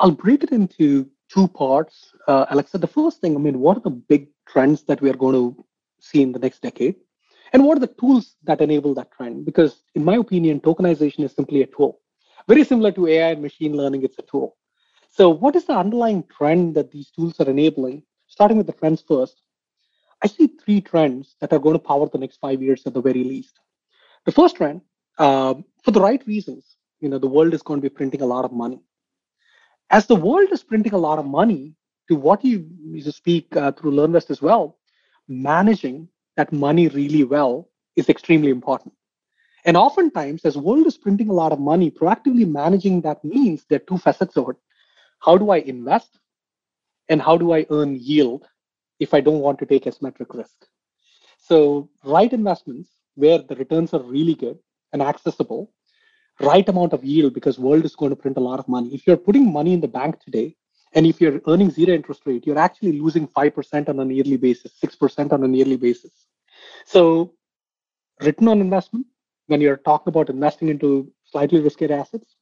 I'll 0.00 0.12
break 0.12 0.44
it 0.44 0.52
into 0.52 1.08
two 1.28 1.48
parts. 1.48 2.12
Uh, 2.28 2.46
Alexa, 2.50 2.78
the 2.78 2.86
first 2.86 3.20
thing, 3.20 3.34
I 3.34 3.38
mean, 3.38 3.58
what 3.58 3.76
are 3.76 3.80
the 3.80 3.90
big 3.90 4.28
trends 4.48 4.84
that 4.84 5.00
we 5.00 5.10
are 5.10 5.16
going 5.16 5.34
to 5.34 5.64
see 6.00 6.22
in 6.22 6.32
the 6.32 6.38
next 6.38 6.62
decade? 6.62 6.96
And 7.52 7.64
what 7.64 7.76
are 7.76 7.80
the 7.80 7.94
tools 8.00 8.36
that 8.44 8.60
enable 8.60 8.94
that 8.94 9.10
trend? 9.12 9.44
Because, 9.44 9.82
in 9.94 10.04
my 10.04 10.16
opinion, 10.16 10.60
tokenization 10.60 11.24
is 11.24 11.32
simply 11.32 11.62
a 11.62 11.66
tool. 11.66 12.00
Very 12.48 12.64
similar 12.64 12.92
to 12.92 13.06
AI 13.06 13.30
and 13.30 13.42
machine 13.42 13.76
learning, 13.76 14.02
it's 14.02 14.18
a 14.18 14.22
tool. 14.22 14.56
So, 15.10 15.30
what 15.30 15.56
is 15.56 15.64
the 15.64 15.74
underlying 15.74 16.24
trend 16.24 16.74
that 16.74 16.90
these 16.90 17.10
tools 17.10 17.38
are 17.40 17.48
enabling? 17.48 18.02
Starting 18.26 18.56
with 18.56 18.66
the 18.66 18.72
trends 18.72 19.02
first, 19.02 19.42
I 20.22 20.26
see 20.26 20.46
three 20.46 20.80
trends 20.80 21.36
that 21.40 21.52
are 21.52 21.58
going 21.58 21.74
to 21.74 21.78
power 21.78 22.08
the 22.08 22.18
next 22.18 22.38
five 22.38 22.62
years 22.62 22.82
at 22.86 22.94
the 22.94 23.02
very 23.02 23.24
least. 23.24 23.60
The 24.24 24.32
first 24.32 24.56
trend, 24.56 24.80
uh, 25.18 25.54
for 25.84 25.90
the 25.90 26.00
right 26.00 26.24
reasons, 26.26 26.76
you 27.00 27.08
know, 27.08 27.18
the 27.18 27.26
world 27.26 27.52
is 27.54 27.62
going 27.62 27.80
to 27.80 27.88
be 27.88 27.94
printing 27.94 28.22
a 28.22 28.26
lot 28.26 28.44
of 28.44 28.52
money. 28.52 28.80
As 29.90 30.06
the 30.06 30.16
world 30.16 30.48
is 30.52 30.62
printing 30.62 30.94
a 30.94 30.98
lot 30.98 31.18
of 31.18 31.26
money, 31.26 31.74
to 32.08 32.16
what 32.16 32.44
you, 32.44 32.66
you 32.82 33.02
speak 33.10 33.54
uh, 33.56 33.72
through 33.72 33.92
LearnVest 33.92 34.30
as 34.30 34.40
well, 34.40 34.78
managing 35.28 36.08
that 36.36 36.52
money 36.52 36.88
really 36.88 37.24
well 37.24 37.68
is 37.96 38.08
extremely 38.08 38.50
important. 38.50 38.94
And 39.64 39.76
oftentimes, 39.76 40.44
as 40.44 40.56
world 40.56 40.86
is 40.86 40.98
printing 40.98 41.28
a 41.28 41.32
lot 41.32 41.52
of 41.52 41.60
money, 41.60 41.90
proactively 41.90 42.48
managing 42.48 43.00
that 43.02 43.24
means 43.24 43.64
there 43.68 43.76
are 43.76 43.88
two 43.88 43.98
facets 43.98 44.36
of 44.36 44.50
it. 44.50 44.56
How 45.20 45.36
do 45.38 45.50
I 45.50 45.58
invest? 45.58 46.18
And 47.08 47.22
how 47.22 47.36
do 47.36 47.52
I 47.52 47.66
earn 47.70 47.96
yield 48.00 48.46
if 48.98 49.14
I 49.14 49.20
don't 49.20 49.40
want 49.40 49.58
to 49.60 49.66
take 49.66 49.84
asymmetric 49.84 50.34
risk? 50.34 50.66
So, 51.38 51.90
right 52.04 52.32
investments 52.32 52.90
where 53.14 53.38
the 53.38 53.56
returns 53.56 53.92
are 53.94 54.02
really 54.02 54.34
good 54.34 54.58
and 54.92 55.02
accessible, 55.02 55.72
right 56.40 56.68
amount 56.68 56.92
of 56.92 57.04
yield 57.04 57.34
because 57.34 57.58
world 57.58 57.84
is 57.84 57.94
going 57.94 58.10
to 58.10 58.16
print 58.16 58.36
a 58.36 58.40
lot 58.40 58.58
of 58.58 58.68
money. 58.68 58.94
If 58.94 59.06
you're 59.06 59.16
putting 59.16 59.52
money 59.52 59.74
in 59.74 59.80
the 59.80 59.88
bank 59.88 60.20
today, 60.20 60.56
and 60.94 61.06
if 61.06 61.20
you're 61.20 61.40
earning 61.46 61.70
zero 61.70 61.94
interest 61.94 62.22
rate, 62.26 62.46
you're 62.46 62.58
actually 62.58 63.00
losing 63.00 63.26
5% 63.26 63.88
on 63.88 63.98
a 63.98 64.12
yearly 64.12 64.36
basis, 64.36 64.72
6% 64.84 65.32
on 65.32 65.42
a 65.42 65.48
yearly 65.48 65.76
basis. 65.76 66.12
So, 66.84 67.34
return 68.20 68.48
on 68.48 68.60
investment, 68.60 69.06
when 69.52 69.60
you're 69.60 69.82
talking 69.88 70.10
about 70.10 70.30
investing 70.30 70.68
into 70.68 71.12
slightly 71.24 71.60
riskier 71.60 71.90
assets, 71.90 72.36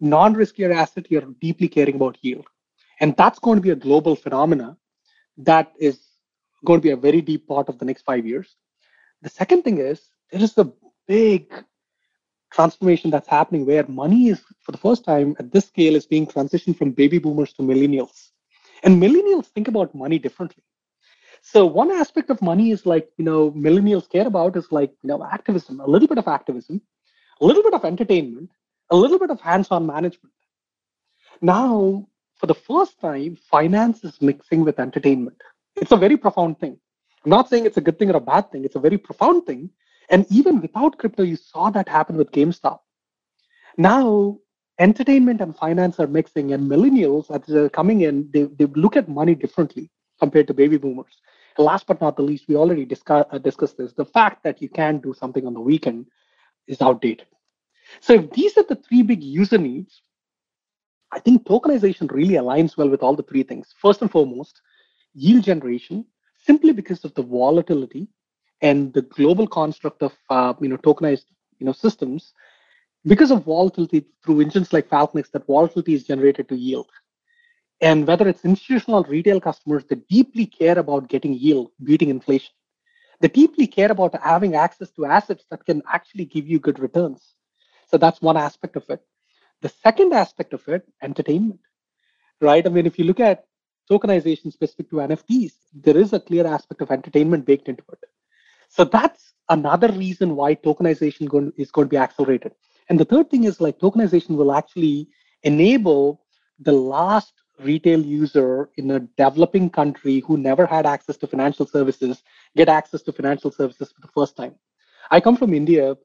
non 0.00 0.34
riskier 0.34 0.74
asset, 0.74 1.06
you're 1.10 1.28
deeply 1.40 1.68
caring 1.68 1.96
about 1.96 2.18
yield. 2.22 2.46
And 3.00 3.16
that's 3.16 3.38
going 3.38 3.58
to 3.58 3.62
be 3.62 3.70
a 3.70 3.76
global 3.76 4.16
phenomena 4.16 4.76
that 5.38 5.72
is 5.78 5.98
going 6.64 6.80
to 6.80 6.84
be 6.84 6.92
a 6.92 6.96
very 6.96 7.20
deep 7.20 7.46
part 7.48 7.68
of 7.68 7.78
the 7.78 7.84
next 7.84 8.02
five 8.02 8.26
years. 8.26 8.56
The 9.22 9.28
second 9.28 9.62
thing 9.62 9.78
is 9.78 10.10
there 10.30 10.42
is 10.42 10.56
a 10.58 10.72
big 11.08 11.52
transformation 12.52 13.10
that's 13.10 13.28
happening 13.28 13.66
where 13.66 13.86
money 13.88 14.28
is, 14.28 14.40
for 14.60 14.72
the 14.72 14.78
first 14.78 15.04
time 15.04 15.34
at 15.38 15.52
this 15.52 15.66
scale, 15.66 15.96
is 15.96 16.06
being 16.06 16.26
transitioned 16.26 16.78
from 16.78 16.92
baby 16.92 17.18
boomers 17.18 17.52
to 17.54 17.62
millennials. 17.62 18.30
And 18.84 19.02
millennials 19.02 19.46
think 19.46 19.68
about 19.68 19.94
money 19.94 20.18
differently. 20.18 20.62
So 21.46 21.66
one 21.66 21.90
aspect 21.90 22.30
of 22.30 22.40
money 22.40 22.70
is 22.70 22.86
like, 22.86 23.10
you 23.18 23.24
know, 23.24 23.52
millennials 23.52 24.10
care 24.10 24.26
about 24.26 24.56
is 24.56 24.72
like, 24.72 24.90
you 25.02 25.08
know, 25.08 25.22
activism, 25.22 25.78
a 25.78 25.86
little 25.86 26.08
bit 26.08 26.16
of 26.16 26.26
activism, 26.26 26.80
a 27.40 27.44
little 27.44 27.62
bit 27.62 27.74
of 27.74 27.84
entertainment, 27.84 28.50
a 28.90 28.96
little 28.96 29.18
bit 29.18 29.30
of 29.30 29.42
hands-on 29.42 29.86
management. 29.86 30.34
Now, 31.42 32.08
for 32.36 32.46
the 32.46 32.54
first 32.54 32.98
time, 32.98 33.36
finance 33.36 34.04
is 34.04 34.22
mixing 34.22 34.64
with 34.64 34.80
entertainment. 34.80 35.36
It's 35.76 35.92
a 35.92 35.98
very 35.98 36.16
profound 36.16 36.58
thing. 36.60 36.78
I'm 37.24 37.30
not 37.30 37.50
saying 37.50 37.66
it's 37.66 37.76
a 37.76 37.82
good 37.82 37.98
thing 37.98 38.10
or 38.10 38.16
a 38.16 38.20
bad 38.20 38.50
thing. 38.50 38.64
It's 38.64 38.76
a 38.76 38.80
very 38.80 38.96
profound 38.96 39.44
thing. 39.44 39.68
And 40.08 40.26
even 40.30 40.62
without 40.62 40.96
crypto, 40.96 41.24
you 41.24 41.36
saw 41.36 41.68
that 41.70 41.88
happen 41.88 42.16
with 42.16 42.32
GameStop. 42.32 42.80
Now, 43.76 44.38
entertainment 44.78 45.42
and 45.42 45.54
finance 45.54 46.00
are 46.00 46.06
mixing, 46.06 46.54
and 46.54 46.70
millennials, 46.70 47.30
as 47.30 47.46
they're 47.46 47.68
coming 47.68 48.00
in, 48.00 48.30
they, 48.32 48.44
they 48.44 48.64
look 48.64 48.96
at 48.96 49.10
money 49.10 49.34
differently 49.34 49.90
compared 50.18 50.46
to 50.46 50.54
baby 50.54 50.78
boomers. 50.78 51.20
Last 51.58 51.86
but 51.86 52.00
not 52.00 52.16
the 52.16 52.22
least, 52.22 52.48
we 52.48 52.56
already 52.56 52.84
discuss, 52.84 53.26
uh, 53.30 53.38
discussed 53.38 53.76
this. 53.76 53.92
The 53.92 54.04
fact 54.04 54.42
that 54.44 54.60
you 54.60 54.68
can 54.68 54.98
do 54.98 55.14
something 55.14 55.46
on 55.46 55.54
the 55.54 55.60
weekend 55.60 56.06
is 56.66 56.82
outdated. 56.82 57.26
So 58.00 58.14
if 58.14 58.30
these 58.30 58.56
are 58.58 58.64
the 58.64 58.76
three 58.76 59.02
big 59.02 59.22
user 59.22 59.58
needs, 59.58 60.02
I 61.12 61.20
think 61.20 61.44
tokenization 61.44 62.10
really 62.10 62.34
aligns 62.34 62.76
well 62.76 62.88
with 62.88 63.02
all 63.02 63.14
the 63.14 63.22
three 63.22 63.44
things. 63.44 63.72
First 63.80 64.02
and 64.02 64.10
foremost, 64.10 64.60
yield 65.14 65.44
generation, 65.44 66.04
simply 66.44 66.72
because 66.72 67.04
of 67.04 67.14
the 67.14 67.22
volatility 67.22 68.08
and 68.62 68.92
the 68.92 69.02
global 69.02 69.46
construct 69.46 70.02
of 70.02 70.12
uh, 70.30 70.54
you 70.60 70.68
know 70.68 70.76
tokenized 70.78 71.26
you 71.58 71.66
know 71.66 71.72
systems. 71.72 72.32
Because 73.06 73.30
of 73.30 73.44
volatility 73.44 74.06
through 74.24 74.40
engines 74.40 74.72
like 74.72 74.88
FalconX, 74.88 75.30
that 75.32 75.46
volatility 75.46 75.92
is 75.94 76.04
generated 76.04 76.48
to 76.48 76.56
yield. 76.56 76.90
And 77.84 78.06
whether 78.06 78.26
it's 78.26 78.46
institutional 78.46 79.04
or 79.04 79.08
retail 79.08 79.42
customers, 79.42 79.84
they 79.84 79.96
deeply 80.08 80.46
care 80.46 80.78
about 80.78 81.10
getting 81.10 81.34
yield, 81.34 81.70
beating 81.82 82.08
inflation. 82.08 82.54
They 83.20 83.28
deeply 83.28 83.66
care 83.66 83.92
about 83.92 84.18
having 84.22 84.54
access 84.54 84.90
to 84.92 85.04
assets 85.04 85.44
that 85.50 85.66
can 85.66 85.82
actually 85.92 86.24
give 86.24 86.48
you 86.48 86.58
good 86.58 86.78
returns. 86.78 87.34
So 87.86 87.98
that's 87.98 88.22
one 88.22 88.38
aspect 88.38 88.76
of 88.76 88.88
it. 88.88 89.02
The 89.60 89.68
second 89.68 90.14
aspect 90.14 90.54
of 90.54 90.66
it, 90.66 90.82
entertainment, 91.02 91.60
right? 92.40 92.66
I 92.66 92.70
mean, 92.70 92.86
if 92.86 92.98
you 92.98 93.04
look 93.04 93.20
at 93.20 93.44
tokenization 93.90 94.50
specific 94.50 94.88
to 94.88 94.96
NFTs, 94.96 95.52
there 95.74 95.98
is 95.98 96.14
a 96.14 96.20
clear 96.20 96.46
aspect 96.46 96.80
of 96.80 96.90
entertainment 96.90 97.44
baked 97.44 97.68
into 97.68 97.84
it. 97.92 97.98
So 98.70 98.84
that's 98.84 99.34
another 99.50 99.92
reason 99.92 100.36
why 100.36 100.54
tokenization 100.54 101.52
is 101.58 101.70
going 101.70 101.88
to 101.88 101.90
be 101.90 101.98
accelerated. 101.98 102.52
And 102.88 102.98
the 102.98 103.04
third 103.04 103.28
thing 103.28 103.44
is 103.44 103.60
like 103.60 103.78
tokenization 103.78 104.36
will 104.36 104.54
actually 104.54 105.10
enable 105.42 106.22
the 106.60 106.72
last 106.72 107.34
retail 107.60 108.00
user 108.00 108.70
in 108.76 108.90
a 108.90 109.00
developing 109.00 109.70
country 109.70 110.20
who 110.20 110.36
never 110.36 110.66
had 110.66 110.86
access 110.86 111.16
to 111.18 111.26
financial 111.26 111.66
services 111.66 112.22
get 112.56 112.68
access 112.68 113.02
to 113.02 113.12
financial 113.12 113.50
services 113.50 113.92
for 113.92 114.00
the 114.00 114.12
first 114.14 114.36
time. 114.36 114.54
I 115.10 115.20
come 115.20 115.36
from 115.36 115.54
India, 115.54 115.96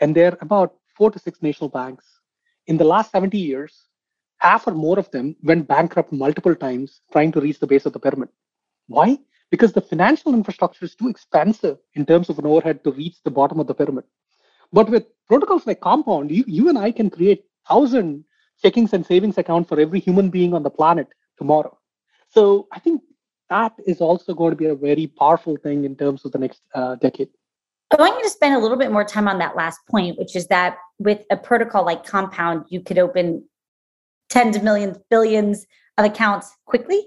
and 0.00 0.14
there 0.14 0.32
are 0.32 0.38
about 0.40 0.74
four 0.96 1.10
to 1.10 1.18
six 1.18 1.42
national 1.42 1.70
banks 1.70 2.14
in 2.66 2.76
the 2.76 2.84
last 2.84 3.12
70 3.12 3.38
years, 3.38 3.88
half 4.38 4.66
or 4.66 4.72
more 4.72 4.98
of 4.98 5.10
them 5.10 5.36
went 5.42 5.68
bankrupt 5.68 6.12
multiple 6.12 6.54
times 6.54 7.00
trying 7.12 7.32
to 7.32 7.40
reach 7.40 7.60
the 7.60 7.66
base 7.66 7.86
of 7.86 7.92
the 7.92 8.00
pyramid. 8.00 8.28
Why? 8.86 9.18
Because 9.50 9.72
the 9.72 9.80
financial 9.80 10.34
infrastructure 10.34 10.84
is 10.84 10.94
too 10.94 11.08
expensive 11.08 11.78
in 11.94 12.06
terms 12.06 12.28
of 12.28 12.38
an 12.38 12.46
overhead 12.46 12.82
to 12.84 12.92
reach 12.92 13.22
the 13.22 13.30
bottom 13.30 13.60
of 13.60 13.66
the 13.66 13.74
pyramid. 13.74 14.04
But 14.72 14.88
with 14.88 15.06
protocols 15.28 15.66
like 15.66 15.80
Compound, 15.80 16.30
you, 16.30 16.44
you 16.46 16.68
and 16.68 16.78
I 16.78 16.90
can 16.90 17.10
create 17.10 17.44
thousand 17.68 18.24
checkings 18.62 18.92
and 18.92 19.04
savings 19.04 19.38
account 19.38 19.68
for 19.68 19.80
every 19.80 20.00
human 20.00 20.30
being 20.30 20.54
on 20.54 20.62
the 20.62 20.70
planet 20.70 21.08
tomorrow. 21.38 21.76
So 22.28 22.68
I 22.72 22.78
think 22.78 23.02
that 23.50 23.72
is 23.86 24.00
also 24.00 24.34
going 24.34 24.50
to 24.50 24.56
be 24.56 24.66
a 24.66 24.74
very 24.74 25.06
powerful 25.06 25.56
thing 25.56 25.84
in 25.84 25.96
terms 25.96 26.24
of 26.24 26.32
the 26.32 26.38
next 26.38 26.62
uh, 26.74 26.96
decade. 26.96 27.28
I 27.90 27.96
want 27.96 28.16
you 28.16 28.24
to 28.24 28.30
spend 28.30 28.54
a 28.54 28.58
little 28.58 28.76
bit 28.76 28.90
more 28.90 29.04
time 29.04 29.28
on 29.28 29.38
that 29.38 29.54
last 29.54 29.78
point, 29.88 30.18
which 30.18 30.34
is 30.34 30.46
that 30.48 30.78
with 30.98 31.20
a 31.30 31.36
protocol 31.36 31.84
like 31.84 32.04
Compound, 32.04 32.64
you 32.68 32.80
could 32.80 32.98
open 32.98 33.44
tens 34.30 34.56
of 34.56 34.62
millions, 34.64 34.98
billions 35.10 35.66
of 35.98 36.04
accounts 36.04 36.52
quickly. 36.64 37.06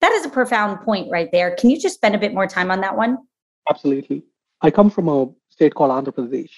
That 0.00 0.12
is 0.12 0.26
a 0.26 0.28
profound 0.28 0.80
point 0.80 1.10
right 1.10 1.30
there. 1.32 1.54
Can 1.54 1.70
you 1.70 1.80
just 1.80 1.94
spend 1.94 2.14
a 2.14 2.18
bit 2.18 2.34
more 2.34 2.46
time 2.46 2.70
on 2.70 2.80
that 2.80 2.96
one? 2.96 3.18
Absolutely. 3.70 4.24
I 4.60 4.70
come 4.70 4.90
from 4.90 5.08
a 5.08 5.28
state 5.48 5.74
called 5.74 5.90
Andhra 5.90 6.12
Pradesh. 6.12 6.50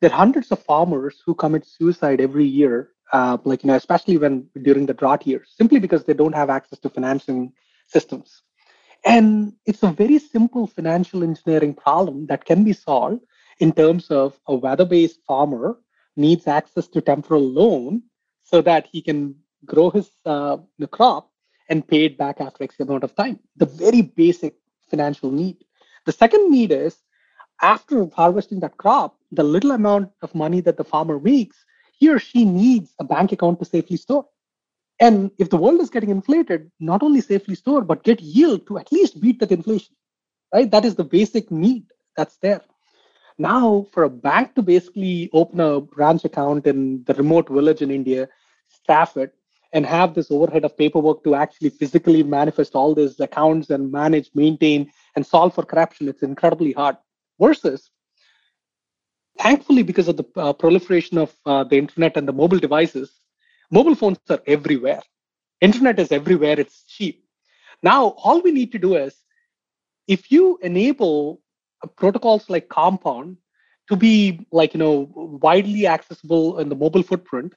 There 0.00 0.10
are 0.10 0.16
hundreds 0.16 0.52
of 0.52 0.62
farmers 0.62 1.22
who 1.24 1.34
commit 1.34 1.66
suicide 1.66 2.20
every 2.20 2.44
year, 2.44 2.90
uh, 3.12 3.38
like 3.44 3.62
you 3.62 3.68
know, 3.68 3.74
especially 3.74 4.18
when 4.18 4.48
during 4.62 4.86
the 4.86 4.94
drought 4.94 5.26
years, 5.26 5.52
simply 5.56 5.78
because 5.78 6.04
they 6.04 6.14
don't 6.14 6.34
have 6.34 6.50
access 6.50 6.78
to 6.80 6.90
financing 6.90 7.52
systems. 7.86 8.42
And 9.04 9.52
it's 9.66 9.82
a 9.82 9.90
very 9.90 10.18
simple 10.18 10.66
financial 10.66 11.22
engineering 11.22 11.74
problem 11.74 12.26
that 12.26 12.44
can 12.44 12.64
be 12.64 12.72
solved 12.72 13.20
in 13.60 13.72
terms 13.72 14.10
of 14.10 14.38
a 14.46 14.54
weather 14.54 14.84
based 14.84 15.20
farmer 15.26 15.78
needs 16.16 16.46
access 16.46 16.88
to 16.88 17.00
temporal 17.00 17.42
loan 17.42 18.02
so 18.42 18.62
that 18.62 18.88
he 18.90 19.02
can 19.02 19.34
grow 19.64 19.90
his 19.90 20.10
uh, 20.24 20.56
the 20.78 20.86
crop 20.86 21.30
and 21.68 21.86
pay 21.86 22.04
it 22.04 22.18
back 22.18 22.40
after 22.40 22.64
X 22.64 22.80
amount 22.80 23.04
of 23.04 23.14
time. 23.14 23.38
The 23.56 23.66
very 23.66 24.02
basic 24.02 24.54
financial 24.90 25.30
need. 25.30 25.56
The 26.06 26.12
second 26.12 26.50
need 26.50 26.72
is 26.72 26.96
after 27.62 28.06
harvesting 28.14 28.60
that 28.60 28.76
crop, 28.76 29.16
the 29.32 29.42
little 29.42 29.72
amount 29.72 30.10
of 30.22 30.34
money 30.34 30.60
that 30.60 30.76
the 30.76 30.84
farmer 30.84 31.18
makes, 31.18 31.64
he 31.98 32.10
or 32.10 32.18
she 32.18 32.44
needs 32.44 32.94
a 32.98 33.04
bank 33.04 33.32
account 33.32 33.58
to 33.58 33.64
safely 33.64 33.96
store. 33.96 34.26
And 35.00 35.30
if 35.38 35.50
the 35.50 35.56
world 35.56 35.80
is 35.80 35.90
getting 35.90 36.10
inflated, 36.10 36.70
not 36.78 37.02
only 37.02 37.20
safely 37.20 37.54
store, 37.54 37.82
but 37.82 38.04
get 38.04 38.20
yield 38.20 38.66
to 38.68 38.78
at 38.78 38.92
least 38.92 39.20
beat 39.20 39.40
that 39.40 39.50
inflation, 39.52 39.94
right? 40.52 40.70
That 40.70 40.84
is 40.84 40.94
the 40.94 41.04
basic 41.04 41.50
need 41.50 41.84
that's 42.16 42.36
there. 42.36 42.62
Now, 43.36 43.86
for 43.92 44.04
a 44.04 44.10
bank 44.10 44.54
to 44.54 44.62
basically 44.62 45.28
open 45.32 45.58
a 45.58 45.80
branch 45.80 46.24
account 46.24 46.66
in 46.66 47.02
the 47.04 47.14
remote 47.14 47.48
village 47.48 47.82
in 47.82 47.90
India, 47.90 48.28
staff 48.68 49.16
it, 49.16 49.34
and 49.72 49.84
have 49.84 50.14
this 50.14 50.30
overhead 50.30 50.64
of 50.64 50.78
paperwork 50.78 51.24
to 51.24 51.34
actually 51.34 51.70
physically 51.70 52.22
manifest 52.22 52.76
all 52.76 52.94
these 52.94 53.18
accounts 53.18 53.70
and 53.70 53.90
manage, 53.90 54.30
maintain, 54.34 54.88
and 55.16 55.26
solve 55.26 55.52
for 55.52 55.64
corruption, 55.64 56.08
it's 56.08 56.22
incredibly 56.22 56.70
hard. 56.70 56.96
Versus, 57.40 57.90
thankfully, 59.38 59.82
because 59.82 60.08
of 60.08 60.16
the 60.16 60.24
uh, 60.36 60.52
proliferation 60.52 61.18
of 61.18 61.34
uh, 61.46 61.64
the 61.64 61.76
internet 61.76 62.16
and 62.16 62.26
the 62.26 62.32
mobile 62.32 62.58
devices, 62.58 63.10
Mobile 63.70 63.94
phones 63.94 64.18
are 64.28 64.42
everywhere. 64.46 65.02
Internet 65.60 65.98
is 65.98 66.12
everywhere. 66.12 66.60
It's 66.60 66.84
cheap. 66.84 67.24
Now, 67.82 68.08
all 68.22 68.40
we 68.40 68.52
need 68.52 68.72
to 68.72 68.78
do 68.78 68.94
is 68.94 69.14
if 70.06 70.30
you 70.30 70.58
enable 70.62 71.40
protocols 71.96 72.48
like 72.48 72.68
Compound 72.68 73.36
to 73.88 73.96
be 73.96 74.46
like, 74.52 74.74
you 74.74 74.78
know, 74.78 75.10
widely 75.42 75.86
accessible 75.86 76.58
in 76.58 76.68
the 76.68 76.76
mobile 76.76 77.02
footprint, 77.02 77.52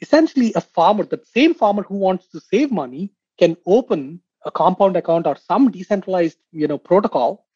essentially 0.00 0.52
a 0.54 0.60
farmer, 0.60 1.04
that 1.04 1.26
same 1.26 1.54
farmer 1.54 1.82
who 1.82 1.96
wants 1.96 2.26
to 2.28 2.40
save 2.40 2.72
money 2.72 3.12
can 3.38 3.56
open 3.66 4.20
a 4.44 4.50
compound 4.50 4.96
account 4.96 5.26
or 5.26 5.36
some 5.36 5.70
decentralized, 5.70 6.38
you 6.52 6.66
know, 6.66 6.78
protocol 6.78 7.46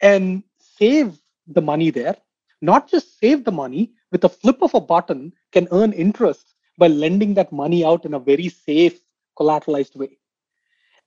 and 0.00 0.42
save 0.58 1.18
the 1.46 1.62
money 1.62 1.90
there. 1.90 2.16
Not 2.64 2.88
just 2.88 3.20
save 3.20 3.44
the 3.44 3.52
money, 3.52 3.92
with 4.10 4.24
a 4.24 4.28
flip 4.30 4.62
of 4.62 4.72
a 4.72 4.80
button, 4.80 5.34
can 5.52 5.68
earn 5.70 5.92
interest 5.92 6.54
by 6.78 6.86
lending 6.86 7.34
that 7.34 7.52
money 7.52 7.84
out 7.84 8.06
in 8.06 8.14
a 8.14 8.18
very 8.18 8.48
safe, 8.48 9.00
collateralized 9.38 9.96
way. 9.96 10.16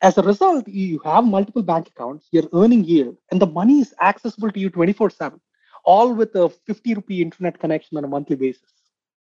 As 0.03 0.19
a 0.19 0.21
result, 0.21 0.67
you 0.67 0.99
have 0.99 1.23
multiple 1.23 1.63
bank 1.63 1.87
accounts, 1.87 2.27
you're 2.31 2.47
earning 2.53 2.83
yield, 2.83 3.17
and 3.31 3.41
the 3.41 3.47
money 3.47 3.79
is 3.79 3.95
accessible 3.99 4.51
to 4.51 4.59
you 4.59 4.69
24 4.69 5.09
7, 5.09 5.41
all 5.83 6.13
with 6.13 6.35
a 6.35 6.47
50 6.47 6.93
rupee 6.93 7.23
internet 7.23 7.59
connection 7.59 7.97
on 7.97 8.03
a 8.03 8.07
monthly 8.07 8.35
basis. 8.35 8.71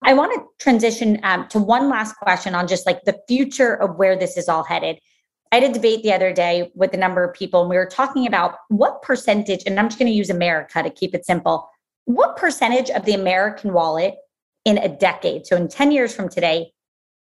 I 0.02 0.12
want 0.12 0.34
to 0.34 0.62
transition 0.62 1.18
um, 1.22 1.48
to 1.48 1.58
one 1.58 1.88
last 1.88 2.16
question 2.16 2.54
on 2.54 2.68
just 2.68 2.84
like 2.84 3.04
the 3.04 3.18
future 3.26 3.74
of 3.76 3.96
where 3.96 4.18
this 4.18 4.36
is 4.36 4.50
all 4.50 4.64
headed. 4.64 4.98
I 5.50 5.60
had 5.60 5.70
a 5.70 5.72
debate 5.72 6.02
the 6.02 6.12
other 6.12 6.34
day 6.34 6.70
with 6.74 6.92
a 6.92 6.98
number 6.98 7.24
of 7.24 7.32
people, 7.32 7.62
and 7.62 7.70
we 7.70 7.76
were 7.76 7.86
talking 7.86 8.26
about 8.26 8.56
what 8.68 9.00
percentage, 9.00 9.62
and 9.64 9.80
I'm 9.80 9.88
just 9.88 9.98
going 9.98 10.12
to 10.12 10.14
use 10.14 10.28
America 10.28 10.82
to 10.82 10.90
keep 10.90 11.14
it 11.14 11.24
simple. 11.24 11.70
What 12.08 12.38
percentage 12.38 12.88
of 12.88 13.04
the 13.04 13.12
American 13.12 13.74
wallet 13.74 14.14
in 14.64 14.78
a 14.78 14.88
decade, 14.88 15.46
so 15.46 15.56
in 15.56 15.68
10 15.68 15.92
years 15.92 16.14
from 16.14 16.30
today, 16.30 16.72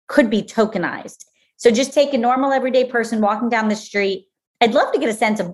could 0.07 0.31
be 0.31 0.43
tokenized. 0.43 1.25
So 1.57 1.73
just 1.73 1.93
take 1.93 2.15
a 2.15 2.19
normal 2.19 2.53
everyday 2.53 2.85
person 2.85 3.21
walking 3.21 3.49
down 3.49 3.69
the 3.69 3.75
street. 3.75 4.29
I'd 4.61 4.75
love 4.75 4.93
to 4.93 5.01
get 5.01 5.09
a 5.09 5.13
sense 5.13 5.41
of 5.41 5.53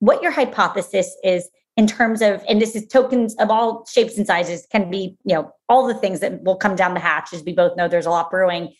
what 0.00 0.20
your 0.20 0.32
hypothesis 0.32 1.16
is 1.22 1.48
in 1.76 1.86
terms 1.86 2.20
of, 2.20 2.42
and 2.48 2.60
this 2.60 2.74
is 2.74 2.88
tokens 2.88 3.36
of 3.36 3.50
all 3.50 3.86
shapes 3.86 4.16
and 4.16 4.26
sizes, 4.26 4.66
can 4.72 4.90
be, 4.90 5.16
you 5.24 5.36
know, 5.36 5.52
all 5.68 5.86
the 5.86 5.94
things 5.94 6.18
that 6.18 6.42
will 6.42 6.56
come 6.56 6.74
down 6.74 6.94
the 6.94 6.98
hatch, 6.98 7.32
as 7.32 7.44
we 7.44 7.52
both 7.52 7.76
know 7.76 7.86
there's 7.86 8.04
a 8.04 8.10
lot 8.10 8.32
brewing. 8.32 8.74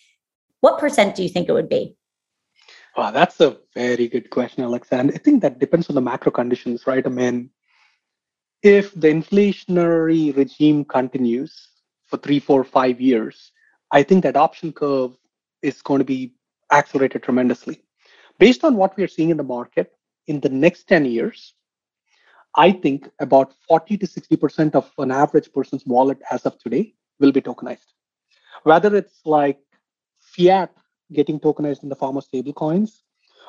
What 0.63 0.81
percent 0.81 1.15
do 1.15 1.23
you 1.23 1.29
think 1.29 1.49
it 1.49 1.53
would 1.53 1.69
be? 1.69 1.95
Wow, 2.97 3.13
that's 3.13 3.41
a 3.41 3.57
very 3.73 4.09
good 4.09 4.31
question, 4.31 4.65
Alexa. 4.65 4.97
And 4.97 5.13
I 5.15 5.19
think 5.19 5.43
that 5.43 5.61
depends 5.61 5.89
on 5.89 5.95
the 5.95 6.01
macro 6.01 6.33
conditions, 6.33 6.89
right? 6.89 7.07
I 7.07 7.09
mean, 7.09 7.51
if 8.67 8.93
the 8.95 9.07
inflationary 9.07 10.37
regime 10.37 10.85
continues 10.85 11.69
for 12.07 12.17
three, 12.17 12.41
four, 12.41 12.65
five 12.65 13.01
years, 13.01 13.53
I 13.93 14.03
think 14.03 14.25
the 14.25 14.31
adoption 14.31 14.73
curve 14.73 15.17
is 15.63 15.81
going 15.83 16.01
to 16.01 16.05
be 16.05 16.35
accelerated 16.73 17.23
tremendously. 17.23 17.81
Based 18.41 18.65
on 18.65 18.75
what 18.75 18.97
we 18.97 19.05
are 19.05 19.09
seeing 19.09 19.31
in 19.31 19.37
the 19.37 19.45
market 19.45 19.93
in 20.27 20.41
the 20.41 20.49
next 20.49 20.89
10 20.89 21.05
years, 21.05 21.55
I 22.57 22.73
think 22.73 23.09
about 23.21 23.55
40 23.69 23.99
to 23.99 24.07
60% 24.07 24.75
of 24.75 24.91
an 24.99 25.13
average 25.13 25.53
person's 25.53 25.87
wallet 25.87 26.19
as 26.33 26.45
of 26.45 26.59
today 26.59 26.95
will 27.21 27.31
be 27.31 27.41
tokenized. 27.41 27.93
Whether 28.65 28.97
it's 28.97 29.21
like 29.25 29.61
fiat 30.19 30.73
getting 31.13 31.39
tokenized 31.39 31.85
in 31.85 31.89
the 31.89 31.95
form 31.95 32.17
of 32.17 32.25
stable 32.25 32.53
coins, 32.53 33.05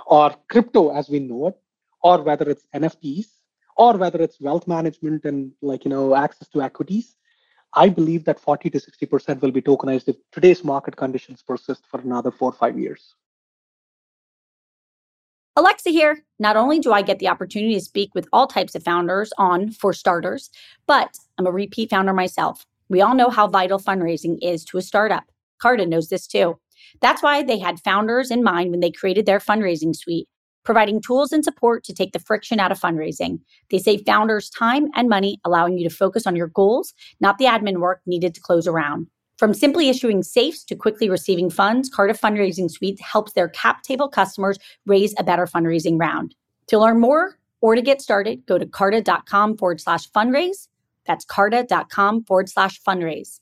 or 0.05 0.35
crypto 0.47 0.95
as 0.95 1.09
we 1.09 1.19
know 1.19 1.47
it, 1.47 1.57
or 2.03 2.21
whether 2.21 2.47
it's 2.47 2.67
NFTs, 2.75 3.25
or 3.77 3.95
whether 3.97 4.21
it's 4.21 4.41
wealth 4.41 4.67
management 4.67 5.25
and 5.25 5.51
like 5.61 5.85
you 5.85 5.89
know 5.89 6.15
access 6.15 6.47
to 6.49 6.61
equities, 6.61 7.15
I 7.73 7.89
believe 7.89 8.25
that 8.25 8.39
40 8.39 8.69
to 8.71 8.79
60% 8.79 9.41
will 9.41 9.51
be 9.51 9.61
tokenized 9.61 10.07
if 10.07 10.15
today's 10.31 10.63
market 10.63 10.95
conditions 10.95 11.43
persist 11.43 11.83
for 11.89 11.99
another 11.99 12.31
four 12.31 12.49
or 12.49 12.57
five 12.57 12.77
years. 12.79 13.15
Alexa 15.55 15.89
here. 15.89 16.23
Not 16.37 16.55
only 16.55 16.79
do 16.79 16.93
I 16.93 17.01
get 17.01 17.17
the 17.17 17.27
opportunity 17.27 17.73
to 17.73 17.81
speak 17.81 18.13
with 18.13 18.27
all 18.31 18.45
types 18.45 18.75
of 18.75 18.83
founders 18.83 19.33
on 19.39 19.71
For 19.71 19.91
Starters, 19.91 20.51
but 20.85 21.17
I'm 21.37 21.47
a 21.47 21.51
repeat 21.51 21.89
founder 21.89 22.13
myself. 22.13 22.65
We 22.89 23.01
all 23.01 23.15
know 23.15 23.31
how 23.31 23.47
vital 23.47 23.79
fundraising 23.79 24.37
is 24.41 24.63
to 24.65 24.77
a 24.77 24.83
startup. 24.83 25.23
Carta 25.59 25.85
knows 25.87 26.09
this 26.09 26.27
too. 26.27 26.59
That's 27.01 27.23
why 27.23 27.41
they 27.41 27.57
had 27.57 27.79
founders 27.79 28.29
in 28.29 28.43
mind 28.43 28.69
when 28.69 28.81
they 28.81 28.91
created 28.91 29.25
their 29.25 29.39
fundraising 29.39 29.95
suite, 29.95 30.29
providing 30.67 30.99
tools 30.99 31.31
and 31.31 31.45
support 31.45 31.81
to 31.85 31.93
take 31.93 32.11
the 32.11 32.19
friction 32.19 32.59
out 32.59 32.73
of 32.73 32.79
fundraising. 32.79 33.39
They 33.71 33.79
save 33.79 34.03
founders 34.05 34.49
time 34.49 34.89
and 34.95 35.07
money, 35.07 35.39
allowing 35.45 35.77
you 35.77 35.87
to 35.87 35.95
focus 35.95 36.27
on 36.27 36.35
your 36.35 36.47
goals, 36.47 36.93
not 37.21 37.37
the 37.37 37.45
admin 37.45 37.77
work 37.77 38.01
needed 38.05 38.35
to 38.35 38.41
close 38.41 38.67
a 38.67 38.73
round. 38.73 39.07
From 39.37 39.53
simply 39.53 39.87
issuing 39.87 40.23
safes 40.23 40.65
to 40.65 40.75
quickly 40.75 41.09
receiving 41.09 41.49
funds, 41.49 41.89
Carta 41.89 42.13
Fundraising 42.13 42.69
Suite 42.69 42.99
helps 42.99 43.31
their 43.31 43.47
cap 43.47 43.81
table 43.83 44.09
customers 44.09 44.59
raise 44.85 45.15
a 45.17 45.23
better 45.23 45.45
fundraising 45.45 45.97
round. 45.97 46.35
To 46.67 46.79
learn 46.79 46.99
more 46.99 47.39
or 47.61 47.75
to 47.75 47.81
get 47.81 48.01
started, 48.01 48.45
go 48.45 48.57
to 48.57 48.65
carta.com 48.65 49.55
forward 49.55 49.79
slash 49.79 50.11
fundraise. 50.11 50.67
That's 51.05 51.23
carta.com 51.23 52.25
forward 52.25 52.49
slash 52.49 52.81
fundraise. 52.81 53.39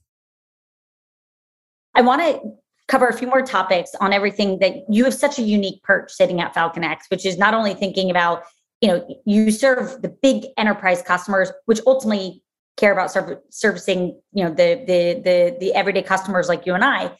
I 1.95 2.01
want 2.01 2.21
to 2.21 2.64
cover 2.87 3.07
a 3.07 3.13
few 3.13 3.27
more 3.27 3.41
topics 3.41 3.91
on 3.99 4.13
everything 4.13 4.59
that 4.59 4.73
you 4.89 5.03
have 5.05 5.13
such 5.13 5.39
a 5.39 5.41
unique 5.41 5.81
perch 5.83 6.11
sitting 6.11 6.39
at 6.39 6.53
FalconX, 6.53 6.99
which 7.09 7.25
is 7.25 7.37
not 7.37 7.53
only 7.53 7.73
thinking 7.73 8.11
about, 8.11 8.43
you 8.81 8.87
know, 8.87 9.21
you 9.25 9.51
serve 9.51 10.01
the 10.01 10.09
big 10.21 10.45
enterprise 10.57 11.01
customers, 11.01 11.51
which 11.65 11.79
ultimately 11.87 12.43
care 12.77 12.91
about 12.91 13.11
serv- 13.11 13.39
servicing, 13.49 14.19
you 14.33 14.43
know, 14.43 14.49
the 14.49 14.83
the 14.85 15.21
the 15.23 15.57
the 15.59 15.73
everyday 15.73 16.03
customers 16.03 16.47
like 16.47 16.65
you 16.65 16.73
and 16.73 16.83
I. 16.83 17.11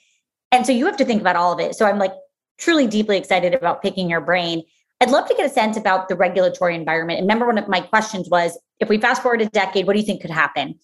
And 0.52 0.66
so 0.66 0.72
you 0.72 0.86
have 0.86 0.98
to 0.98 1.06
think 1.06 1.22
about 1.22 1.36
all 1.36 1.52
of 1.52 1.60
it. 1.60 1.76
So 1.76 1.86
I'm 1.86 1.98
like 1.98 2.14
truly 2.58 2.88
deeply 2.88 3.18
excited 3.18 3.54
about 3.54 3.82
picking 3.82 4.10
your 4.10 4.22
brain. 4.22 4.64
I'd 5.02 5.10
love 5.10 5.28
to 5.28 5.36
get 5.36 5.46
a 5.46 5.50
sense 5.50 5.76
about 5.76 6.08
the 6.08 6.16
regulatory 6.16 6.76
environment. 6.76 7.20
And 7.20 7.26
remember, 7.26 7.46
one 7.46 7.58
of 7.58 7.68
my 7.68 7.82
questions 7.82 8.30
was 8.30 8.58
if 8.80 8.88
we 8.88 8.98
fast 8.98 9.22
forward 9.22 9.42
a 9.42 9.50
decade, 9.50 9.88
what 9.88 9.94
do 9.94 10.00
you 10.00 10.06
think 10.06 10.22
could 10.22 10.32
happen? 10.32 10.76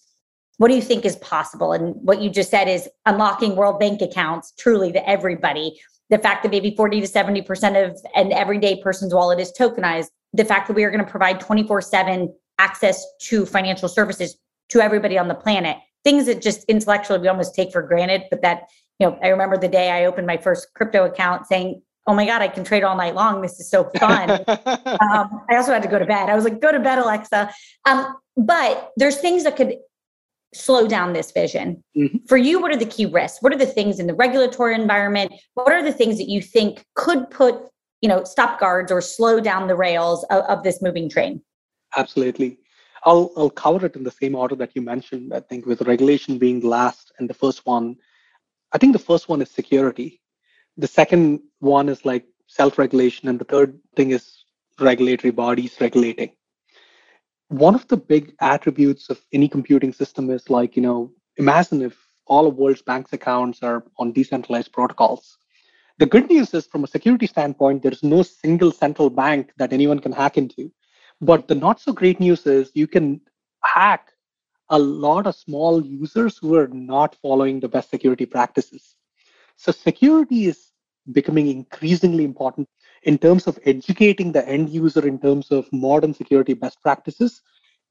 What 0.58 0.68
do 0.68 0.74
you 0.74 0.82
think 0.82 1.04
is 1.04 1.16
possible? 1.16 1.72
And 1.72 1.94
what 1.96 2.20
you 2.20 2.30
just 2.30 2.50
said 2.50 2.68
is 2.68 2.88
unlocking 3.06 3.56
World 3.56 3.80
Bank 3.80 4.00
accounts 4.02 4.52
truly 4.58 4.92
to 4.92 5.08
everybody. 5.08 5.80
The 6.10 6.18
fact 6.18 6.42
that 6.42 6.50
maybe 6.50 6.74
40 6.76 7.00
to 7.00 7.06
70% 7.06 7.90
of 7.90 7.98
an 8.14 8.32
everyday 8.32 8.80
person's 8.80 9.14
wallet 9.14 9.40
is 9.40 9.52
tokenized. 9.58 10.08
The 10.32 10.44
fact 10.44 10.68
that 10.68 10.74
we 10.74 10.84
are 10.84 10.90
going 10.90 11.04
to 11.04 11.10
provide 11.10 11.40
24 11.40 11.80
7 11.80 12.34
access 12.58 13.04
to 13.20 13.46
financial 13.46 13.88
services 13.88 14.36
to 14.68 14.80
everybody 14.80 15.18
on 15.18 15.28
the 15.28 15.34
planet. 15.34 15.78
Things 16.04 16.26
that 16.26 16.42
just 16.42 16.64
intellectually 16.64 17.18
we 17.18 17.28
almost 17.28 17.54
take 17.54 17.72
for 17.72 17.82
granted, 17.82 18.24
but 18.30 18.42
that, 18.42 18.64
you 18.98 19.06
know, 19.06 19.18
I 19.22 19.28
remember 19.28 19.56
the 19.56 19.68
day 19.68 19.90
I 19.90 20.04
opened 20.04 20.26
my 20.26 20.36
first 20.36 20.68
crypto 20.74 21.04
account 21.04 21.46
saying, 21.46 21.82
oh 22.06 22.14
my 22.14 22.26
god 22.26 22.42
i 22.42 22.48
can 22.48 22.64
trade 22.64 22.82
all 22.82 22.96
night 22.96 23.14
long 23.14 23.40
this 23.40 23.60
is 23.60 23.70
so 23.70 23.84
fun 23.98 24.30
um, 24.48 25.40
i 25.48 25.56
also 25.56 25.72
had 25.72 25.82
to 25.82 25.88
go 25.88 25.98
to 25.98 26.04
bed 26.04 26.28
i 26.28 26.34
was 26.34 26.42
like 26.42 26.60
go 26.60 26.72
to 26.72 26.80
bed 26.80 26.98
alexa 26.98 27.48
um, 27.84 28.16
but 28.36 28.90
there's 28.96 29.18
things 29.18 29.44
that 29.44 29.56
could 29.56 29.76
slow 30.54 30.86
down 30.86 31.12
this 31.12 31.32
vision. 31.32 31.82
Mm-hmm. 31.96 32.18
For 32.26 32.36
you, 32.36 32.60
what 32.60 32.72
are 32.72 32.78
the 32.78 32.86
key 32.86 33.06
risks? 33.06 33.40
What 33.40 33.52
are 33.52 33.58
the 33.58 33.66
things 33.66 33.98
in 33.98 34.06
the 34.06 34.14
regulatory 34.14 34.74
environment? 34.74 35.32
What 35.54 35.72
are 35.72 35.82
the 35.82 35.92
things 35.92 36.18
that 36.18 36.28
you 36.28 36.42
think 36.42 36.84
could 36.94 37.30
put, 37.30 37.54
you 38.00 38.08
know, 38.08 38.24
stop 38.24 38.60
guards 38.60 38.92
or 38.92 39.00
slow 39.00 39.40
down 39.40 39.68
the 39.68 39.76
rails 39.76 40.24
of, 40.24 40.44
of 40.44 40.62
this 40.62 40.82
moving 40.82 41.08
train? 41.08 41.42
Absolutely. 41.96 42.58
I'll 43.04 43.32
I'll 43.36 43.50
cover 43.50 43.86
it 43.86 43.96
in 43.96 44.04
the 44.04 44.10
same 44.10 44.34
order 44.34 44.54
that 44.56 44.76
you 44.76 44.82
mentioned. 44.82 45.34
I 45.34 45.40
think 45.40 45.66
with 45.66 45.82
regulation 45.82 46.38
being 46.38 46.60
the 46.60 46.68
last 46.68 47.12
and 47.18 47.28
the 47.28 47.34
first 47.34 47.66
one, 47.66 47.96
I 48.72 48.78
think 48.78 48.92
the 48.92 48.98
first 48.98 49.28
one 49.28 49.42
is 49.42 49.50
security. 49.50 50.20
The 50.76 50.86
second 50.86 51.40
one 51.58 51.88
is 51.88 52.04
like 52.04 52.24
self-regulation, 52.46 53.28
and 53.28 53.38
the 53.38 53.44
third 53.44 53.78
thing 53.96 54.10
is 54.12 54.44
regulatory 54.78 55.32
bodies 55.32 55.76
regulating 55.80 56.30
one 57.52 57.74
of 57.74 57.86
the 57.88 57.98
big 57.98 58.34
attributes 58.40 59.10
of 59.10 59.20
any 59.32 59.46
computing 59.46 59.92
system 59.92 60.30
is 60.30 60.48
like, 60.48 60.74
you 60.74 60.82
know, 60.82 61.12
imagine 61.36 61.82
if 61.82 61.96
all 62.26 62.46
of 62.46 62.56
world's 62.56 62.80
banks 62.80 63.12
accounts 63.12 63.62
are 63.62 63.84
on 63.98 64.12
decentralized 64.12 64.72
protocols. 64.72 65.36
The 65.98 66.06
good 66.06 66.30
news 66.30 66.54
is 66.54 66.66
from 66.66 66.84
a 66.84 66.86
security 66.86 67.26
standpoint, 67.26 67.82
there's 67.82 68.02
no 68.02 68.22
single 68.22 68.72
central 68.72 69.10
bank 69.10 69.52
that 69.58 69.72
anyone 69.72 69.98
can 69.98 70.12
hack 70.12 70.38
into. 70.38 70.72
But 71.20 71.46
the 71.46 71.54
not 71.54 71.78
so 71.78 71.92
great 71.92 72.20
news 72.20 72.46
is 72.46 72.70
you 72.74 72.86
can 72.86 73.20
hack 73.62 74.08
a 74.70 74.78
lot 74.78 75.26
of 75.26 75.36
small 75.36 75.84
users 75.84 76.38
who 76.38 76.54
are 76.56 76.68
not 76.68 77.16
following 77.20 77.60
the 77.60 77.68
best 77.68 77.90
security 77.90 78.24
practices. 78.24 78.96
So 79.56 79.72
security 79.72 80.46
is 80.46 80.72
becoming 81.12 81.48
increasingly 81.48 82.24
important 82.24 82.68
in 83.02 83.18
terms 83.18 83.46
of 83.46 83.58
educating 83.64 84.32
the 84.32 84.46
end 84.48 84.70
user 84.70 85.06
in 85.06 85.18
terms 85.18 85.50
of 85.50 85.70
modern 85.72 86.14
security 86.14 86.54
best 86.54 86.82
practices 86.82 87.42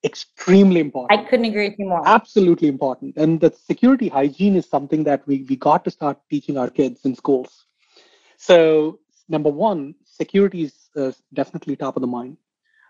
extremely 0.04 0.80
important. 0.80 1.20
I 1.20 1.30
couldn't 1.30 1.46
agree 1.46 1.70
with 1.70 1.78
you 1.78 1.88
more. 1.88 2.08
Absolutely 2.08 2.68
important. 2.68 3.18
And 3.18 3.40
the 3.40 3.52
security 3.52 4.08
hygiene 4.08 4.56
is 4.56 4.68
something 4.68 5.04
that 5.04 5.26
we, 5.28 5.46
we 5.48 5.56
got 5.56 5.84
to 5.86 5.92
start 5.92 6.18
teaching 6.30 6.58
our 6.58 6.70
kids 6.70 7.06
in 7.06 7.16
schools. 7.16 7.66
So 8.38 9.00
number 9.30 9.50
one 9.50 9.94
security 10.04 10.64
is 10.64 10.74
uh, 10.96 11.12
definitely 11.34 11.76
top 11.76 11.98
of 11.98 12.02
the 12.02 12.08
mind. 12.08 12.38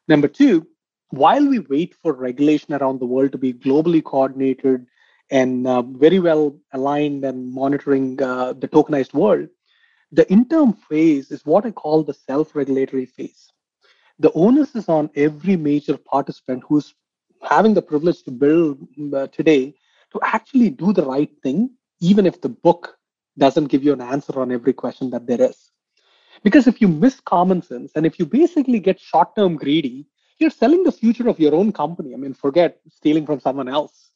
Number 0.07 0.27
two 0.27 0.67
while 1.11 1.45
we 1.45 1.59
wait 1.59 1.93
for 2.01 2.13
regulation 2.13 2.73
around 2.73 2.99
the 2.99 3.05
world 3.05 3.31
to 3.33 3.37
be 3.37 3.53
globally 3.53 4.03
coordinated 4.03 4.87
and 5.29 5.67
uh, 5.67 5.81
very 5.81 6.19
well 6.19 6.55
aligned 6.73 7.23
and 7.23 7.51
monitoring 7.53 8.21
uh, 8.21 8.53
the 8.53 8.67
tokenized 8.67 9.13
world 9.13 9.49
the 10.11 10.29
interim 10.29 10.73
phase 10.73 11.31
is 11.31 11.45
what 11.45 11.65
I 11.65 11.71
call 11.71 12.03
the 12.03 12.13
self 12.13 12.55
regulatory 12.55 13.05
phase. 13.05 13.51
The 14.19 14.31
onus 14.33 14.75
is 14.75 14.89
on 14.89 15.09
every 15.15 15.55
major 15.55 15.97
participant 15.97 16.63
who's 16.67 16.93
having 17.41 17.73
the 17.73 17.81
privilege 17.81 18.21
to 18.23 18.31
build 18.31 18.77
uh, 19.13 19.27
today 19.27 19.73
to 20.11 20.19
actually 20.21 20.69
do 20.69 20.91
the 20.93 21.05
right 21.05 21.31
thing, 21.41 21.71
even 22.01 22.25
if 22.25 22.41
the 22.41 22.49
book 22.49 22.97
doesn't 23.37 23.67
give 23.67 23.83
you 23.83 23.93
an 23.93 24.01
answer 24.01 24.39
on 24.39 24.51
every 24.51 24.73
question 24.73 25.09
that 25.11 25.25
there 25.25 25.41
is. 25.41 25.71
Because 26.43 26.67
if 26.67 26.81
you 26.81 26.87
miss 26.87 27.19
common 27.21 27.61
sense 27.61 27.93
and 27.95 28.05
if 28.05 28.19
you 28.19 28.25
basically 28.25 28.79
get 28.79 28.99
short 28.99 29.35
term 29.35 29.55
greedy, 29.55 30.07
you're 30.39 30.49
selling 30.49 30.83
the 30.83 30.91
future 30.91 31.29
of 31.29 31.39
your 31.39 31.55
own 31.55 31.71
company. 31.71 32.13
I 32.13 32.17
mean, 32.17 32.33
forget 32.33 32.79
stealing 32.89 33.25
from 33.25 33.39
someone 33.39 33.69
else. 33.69 34.11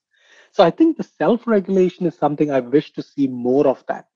So 0.51 0.63
I 0.63 0.71
think 0.71 0.97
the 0.97 1.03
self 1.03 1.47
regulation 1.47 2.05
is 2.05 2.17
something 2.17 2.51
I 2.51 2.59
wish 2.59 2.91
to 2.93 3.01
see 3.01 3.27
more 3.27 3.67
of 3.67 3.83
that 3.87 4.07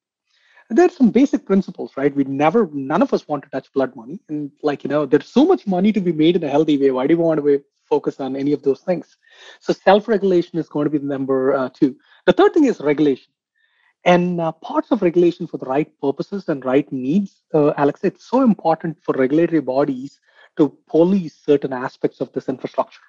there's 0.69 0.95
some 0.95 1.09
basic 1.09 1.45
principles, 1.45 1.93
right? 1.97 2.15
We 2.15 2.23
never, 2.25 2.69
none 2.71 3.01
of 3.01 3.13
us 3.13 3.27
want 3.27 3.43
to 3.43 3.49
touch 3.49 3.71
blood 3.73 3.95
money. 3.95 4.19
And 4.29 4.51
like, 4.61 4.83
you 4.83 4.89
know, 4.89 5.05
there's 5.05 5.27
so 5.27 5.45
much 5.45 5.65
money 5.65 5.91
to 5.91 5.99
be 5.99 6.11
made 6.11 6.35
in 6.35 6.43
a 6.43 6.49
healthy 6.49 6.77
way. 6.77 6.91
Why 6.91 7.07
do 7.07 7.17
we 7.17 7.23
want 7.23 7.43
to 7.43 7.63
focus 7.89 8.19
on 8.19 8.35
any 8.35 8.53
of 8.53 8.61
those 8.61 8.81
things? 8.81 9.17
So 9.59 9.73
self-regulation 9.73 10.59
is 10.59 10.69
going 10.69 10.85
to 10.85 10.91
be 10.91 10.99
number 10.99 11.53
uh, 11.55 11.69
two. 11.69 11.97
The 12.27 12.33
third 12.33 12.53
thing 12.53 12.65
is 12.65 12.79
regulation. 12.79 13.31
And 14.05 14.39
uh, 14.39 14.51
parts 14.53 14.91
of 14.91 15.01
regulation 15.01 15.47
for 15.47 15.57
the 15.57 15.65
right 15.65 15.91
purposes 15.99 16.47
and 16.47 16.63
right 16.63 16.89
needs, 16.91 17.41
uh, 17.53 17.73
Alex, 17.75 18.01
it's 18.03 18.29
so 18.29 18.43
important 18.43 18.97
for 19.03 19.13
regulatory 19.17 19.61
bodies 19.61 20.19
to 20.57 20.77
police 20.87 21.35
certain 21.45 21.73
aspects 21.73 22.21
of 22.21 22.31
this 22.31 22.47
infrastructure. 22.47 23.01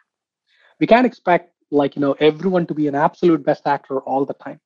We 0.80 0.86
can't 0.86 1.06
expect 1.06 1.52
like, 1.70 1.94
you 1.94 2.00
know, 2.00 2.16
everyone 2.18 2.66
to 2.66 2.74
be 2.74 2.88
an 2.88 2.94
absolute 2.94 3.44
best 3.44 3.66
actor 3.66 4.00
all 4.00 4.24
the 4.24 4.34
time 4.34 4.60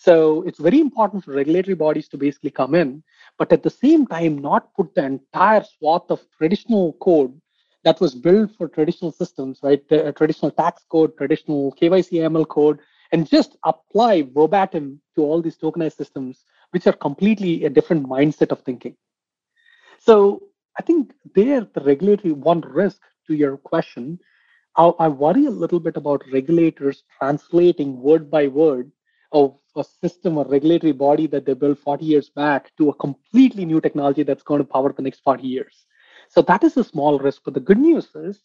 so 0.00 0.42
it's 0.42 0.60
very 0.60 0.78
important 0.78 1.24
for 1.24 1.32
regulatory 1.32 1.74
bodies 1.74 2.06
to 2.10 2.16
basically 2.16 2.52
come 2.52 2.76
in, 2.76 3.02
but 3.36 3.52
at 3.52 3.64
the 3.64 3.70
same 3.70 4.06
time, 4.06 4.38
not 4.38 4.72
put 4.74 4.94
the 4.94 5.04
entire 5.04 5.64
swath 5.64 6.08
of 6.08 6.24
traditional 6.38 6.92
code 6.94 7.38
that 7.82 8.00
was 8.00 8.14
built 8.14 8.52
for 8.56 8.68
traditional 8.68 9.10
systems, 9.10 9.58
right? 9.60 9.82
The, 9.88 10.12
traditional 10.12 10.52
tax 10.52 10.84
code, 10.88 11.18
traditional 11.18 11.72
KYC 11.72 12.20
AML 12.20 12.46
code, 12.46 12.78
and 13.10 13.28
just 13.28 13.56
apply 13.64 14.22
verbatim 14.22 15.00
to 15.16 15.22
all 15.22 15.42
these 15.42 15.58
tokenized 15.58 15.96
systems, 15.96 16.44
which 16.70 16.86
are 16.86 16.92
completely 16.92 17.64
a 17.64 17.70
different 17.70 18.06
mindset 18.06 18.52
of 18.52 18.60
thinking. 18.60 18.94
So 19.98 20.44
I 20.78 20.82
think 20.82 21.12
there, 21.34 21.66
the 21.74 21.80
regulatory 21.80 22.32
one 22.32 22.60
risk 22.60 23.00
to 23.26 23.34
your 23.34 23.56
question, 23.56 24.20
I 24.76 25.08
worry 25.08 25.46
a 25.46 25.50
little 25.50 25.80
bit 25.80 25.96
about 25.96 26.22
regulators 26.32 27.02
translating 27.18 28.00
word 28.00 28.30
by 28.30 28.46
word 28.46 28.92
of 29.32 29.58
a 29.76 29.84
system 29.84 30.38
or 30.38 30.46
regulatory 30.46 30.92
body 30.92 31.26
that 31.26 31.44
they 31.44 31.54
built 31.54 31.78
40 31.78 32.04
years 32.04 32.30
back 32.30 32.72
to 32.78 32.88
a 32.88 32.94
completely 32.94 33.64
new 33.64 33.80
technology 33.80 34.22
that's 34.22 34.42
going 34.42 34.58
to 34.58 34.64
power 34.64 34.92
the 34.92 35.02
next 35.02 35.20
40 35.20 35.46
years. 35.46 35.86
So 36.28 36.42
that 36.42 36.64
is 36.64 36.76
a 36.76 36.84
small 36.84 37.18
risk. 37.18 37.42
But 37.44 37.54
the 37.54 37.60
good 37.60 37.78
news 37.78 38.08
is, 38.14 38.40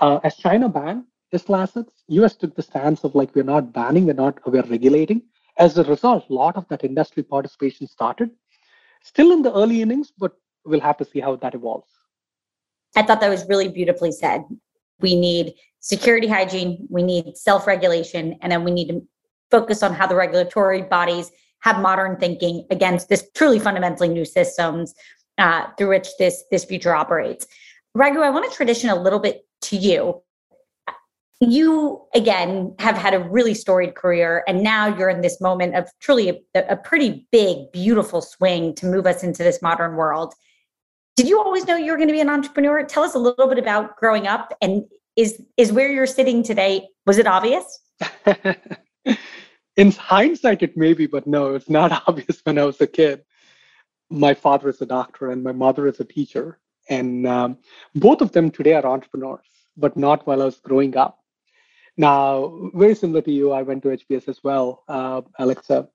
uh, 0.00 0.20
as 0.24 0.36
China 0.36 0.68
banned 0.68 1.04
digital 1.30 1.56
assets, 1.56 2.02
US 2.08 2.36
took 2.36 2.54
the 2.54 2.62
stance 2.62 3.04
of 3.04 3.14
like 3.14 3.34
we're 3.34 3.44
not 3.44 3.72
banning, 3.72 4.06
we're 4.06 4.12
not 4.14 4.38
we're 4.46 4.62
regulating. 4.62 5.22
As 5.58 5.78
a 5.78 5.84
result, 5.84 6.28
a 6.28 6.32
lot 6.32 6.56
of 6.56 6.66
that 6.68 6.84
industry 6.84 7.22
participation 7.22 7.86
started. 7.86 8.30
Still 9.02 9.32
in 9.32 9.42
the 9.42 9.52
early 9.52 9.82
innings, 9.82 10.12
but 10.16 10.32
we'll 10.64 10.80
have 10.80 10.96
to 10.98 11.04
see 11.04 11.20
how 11.20 11.36
that 11.36 11.54
evolves. 11.54 11.88
I 12.94 13.02
thought 13.02 13.20
that 13.20 13.28
was 13.28 13.46
really 13.48 13.68
beautifully 13.68 14.12
said. 14.12 14.44
We 15.00 15.16
need 15.16 15.54
security 15.80 16.28
hygiene, 16.28 16.86
we 16.88 17.02
need 17.02 17.36
self 17.36 17.66
regulation, 17.66 18.38
and 18.40 18.52
then 18.52 18.64
we 18.64 18.70
need 18.70 18.88
to 18.88 19.02
focus 19.52 19.84
on 19.84 19.94
how 19.94 20.08
the 20.08 20.16
regulatory 20.16 20.82
bodies 20.82 21.30
have 21.60 21.80
modern 21.80 22.16
thinking 22.16 22.66
against 22.70 23.08
this 23.08 23.24
truly 23.34 23.60
fundamentally 23.60 24.08
new 24.08 24.24
systems 24.24 24.94
uh, 25.38 25.66
through 25.78 25.90
which 25.90 26.08
this 26.18 26.42
this 26.50 26.64
future 26.64 26.94
operates. 26.94 27.46
Raghu, 27.94 28.20
I 28.20 28.30
want 28.30 28.50
to 28.50 28.56
transition 28.56 28.90
a 28.90 29.00
little 29.00 29.20
bit 29.20 29.46
to 29.62 29.76
you. 29.76 30.22
You 31.40 32.02
again 32.14 32.74
have 32.78 32.96
had 32.96 33.14
a 33.14 33.18
really 33.18 33.54
storied 33.54 33.94
career, 33.94 34.44
and 34.46 34.62
now 34.62 34.86
you're 34.86 35.08
in 35.08 35.20
this 35.20 35.40
moment 35.40 35.76
of 35.76 35.90
truly 36.00 36.44
a, 36.54 36.64
a 36.70 36.76
pretty 36.76 37.26
big, 37.32 37.70
beautiful 37.72 38.20
swing 38.22 38.74
to 38.76 38.86
move 38.86 39.06
us 39.06 39.22
into 39.22 39.42
this 39.42 39.60
modern 39.60 39.96
world. 39.96 40.34
Did 41.16 41.28
you 41.28 41.38
always 41.40 41.66
know 41.66 41.76
you 41.76 41.90
were 41.90 41.96
going 41.96 42.08
to 42.08 42.14
be 42.14 42.20
an 42.20 42.30
entrepreneur? 42.30 42.82
Tell 42.84 43.02
us 43.02 43.14
a 43.14 43.18
little 43.18 43.48
bit 43.48 43.58
about 43.58 43.96
growing 43.96 44.26
up, 44.26 44.56
and 44.62 44.84
is 45.16 45.42
is 45.56 45.72
where 45.72 45.90
you're 45.90 46.06
sitting 46.06 46.42
today. 46.42 46.88
Was 47.06 47.18
it 47.18 47.26
obvious? 47.26 47.80
in 49.76 49.90
hindsight, 49.92 50.62
it 50.62 50.76
may 50.76 50.92
be, 50.92 51.06
but 51.06 51.26
no, 51.26 51.54
it's 51.54 51.70
not 51.70 52.02
obvious 52.08 52.40
when 52.44 52.58
I 52.58 52.64
was 52.64 52.80
a 52.80 52.86
kid. 52.86 53.22
My 54.10 54.34
father 54.34 54.68
is 54.68 54.80
a 54.82 54.86
doctor 54.86 55.30
and 55.30 55.42
my 55.42 55.52
mother 55.52 55.86
is 55.86 56.00
a 56.00 56.04
teacher. 56.04 56.58
And 56.88 57.26
um, 57.26 57.58
both 57.94 58.20
of 58.20 58.32
them 58.32 58.50
today 58.50 58.74
are 58.74 58.86
entrepreneurs, 58.86 59.46
but 59.76 59.96
not 59.96 60.26
while 60.26 60.42
I 60.42 60.46
was 60.46 60.60
growing 60.60 60.96
up. 60.96 61.20
Now, 61.96 62.70
very 62.74 62.94
similar 62.94 63.22
to 63.22 63.32
you, 63.32 63.52
I 63.52 63.62
went 63.62 63.82
to 63.82 63.90
HBS 63.90 64.28
as 64.28 64.42
well, 64.42 64.82
uh, 64.88 65.22
Alexa. 65.38 65.88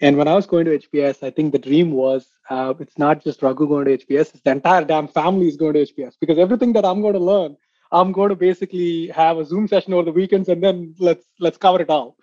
And 0.00 0.16
when 0.16 0.28
I 0.28 0.34
was 0.34 0.46
going 0.46 0.64
to 0.64 0.78
HBS, 0.78 1.22
I 1.22 1.30
think 1.30 1.52
the 1.52 1.58
dream 1.58 1.92
was 1.92 2.30
uh, 2.48 2.74
it's 2.80 2.98
not 2.98 3.22
just 3.22 3.42
Raghu 3.42 3.68
going 3.68 3.84
to 3.84 3.98
HBS, 3.98 4.34
it's 4.34 4.40
the 4.42 4.52
entire 4.52 4.84
damn 4.84 5.06
family 5.06 5.46
is 5.46 5.56
going 5.56 5.74
to 5.74 5.86
HBS 5.86 6.14
because 6.20 6.38
everything 6.38 6.72
that 6.72 6.84
I'm 6.84 7.02
going 7.02 7.14
to 7.14 7.20
learn, 7.20 7.56
I'm 7.92 8.10
going 8.12 8.30
to 8.30 8.36
basically 8.36 9.08
have 9.08 9.38
a 9.38 9.44
Zoom 9.44 9.68
session 9.68 9.92
over 9.92 10.04
the 10.04 10.12
weekends 10.12 10.48
and 10.48 10.62
then 10.62 10.94
let's 10.98 11.26
let's 11.38 11.58
cover 11.58 11.82
it 11.82 11.90
all. 11.90 12.16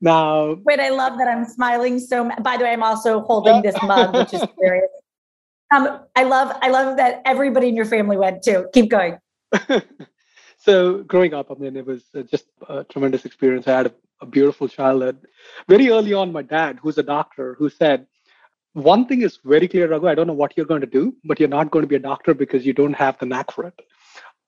Now, 0.00 0.58
wait, 0.64 0.80
I 0.80 0.90
love 0.90 1.18
that 1.18 1.28
I'm 1.28 1.44
smiling 1.44 1.98
so. 1.98 2.30
By 2.40 2.56
the 2.56 2.64
way, 2.64 2.72
I'm 2.72 2.82
also 2.82 3.20
holding 3.20 3.62
this 3.62 3.76
mug, 3.82 4.14
which 4.14 4.34
is 4.34 4.44
hilarious. 4.56 4.90
Um, 5.74 6.00
I 6.14 6.22
love, 6.22 6.56
I 6.62 6.68
love 6.68 6.96
that 6.98 7.22
everybody 7.24 7.68
in 7.68 7.76
your 7.76 7.86
family 7.86 8.16
went 8.16 8.42
too. 8.42 8.68
Keep 8.72 8.90
going. 8.90 9.18
so, 10.58 11.02
growing 11.04 11.34
up, 11.34 11.50
I 11.50 11.54
mean, 11.54 11.76
it 11.76 11.86
was 11.86 12.04
uh, 12.14 12.22
just 12.22 12.46
a 12.68 12.84
tremendous 12.84 13.24
experience. 13.24 13.66
I 13.66 13.76
had 13.78 13.86
a, 13.86 13.94
a 14.20 14.26
beautiful 14.26 14.68
childhood. 14.68 15.26
Very 15.68 15.90
early 15.90 16.12
on, 16.12 16.30
my 16.30 16.42
dad, 16.42 16.78
who's 16.82 16.98
a 16.98 17.02
doctor, 17.02 17.54
who 17.58 17.70
said, 17.70 18.06
"One 18.74 19.06
thing 19.06 19.22
is 19.22 19.38
very 19.44 19.66
clear, 19.66 19.88
Raghu. 19.88 20.08
I 20.08 20.14
don't 20.14 20.26
know 20.26 20.34
what 20.34 20.56
you're 20.56 20.66
going 20.66 20.82
to 20.82 20.86
do, 20.86 21.16
but 21.24 21.40
you're 21.40 21.48
not 21.48 21.70
going 21.70 21.82
to 21.82 21.88
be 21.88 21.96
a 21.96 22.00
doctor 22.00 22.34
because 22.34 22.66
you 22.66 22.74
don't 22.74 22.94
have 22.94 23.18
the 23.18 23.26
knack 23.26 23.50
for 23.50 23.64
it." 23.66 23.80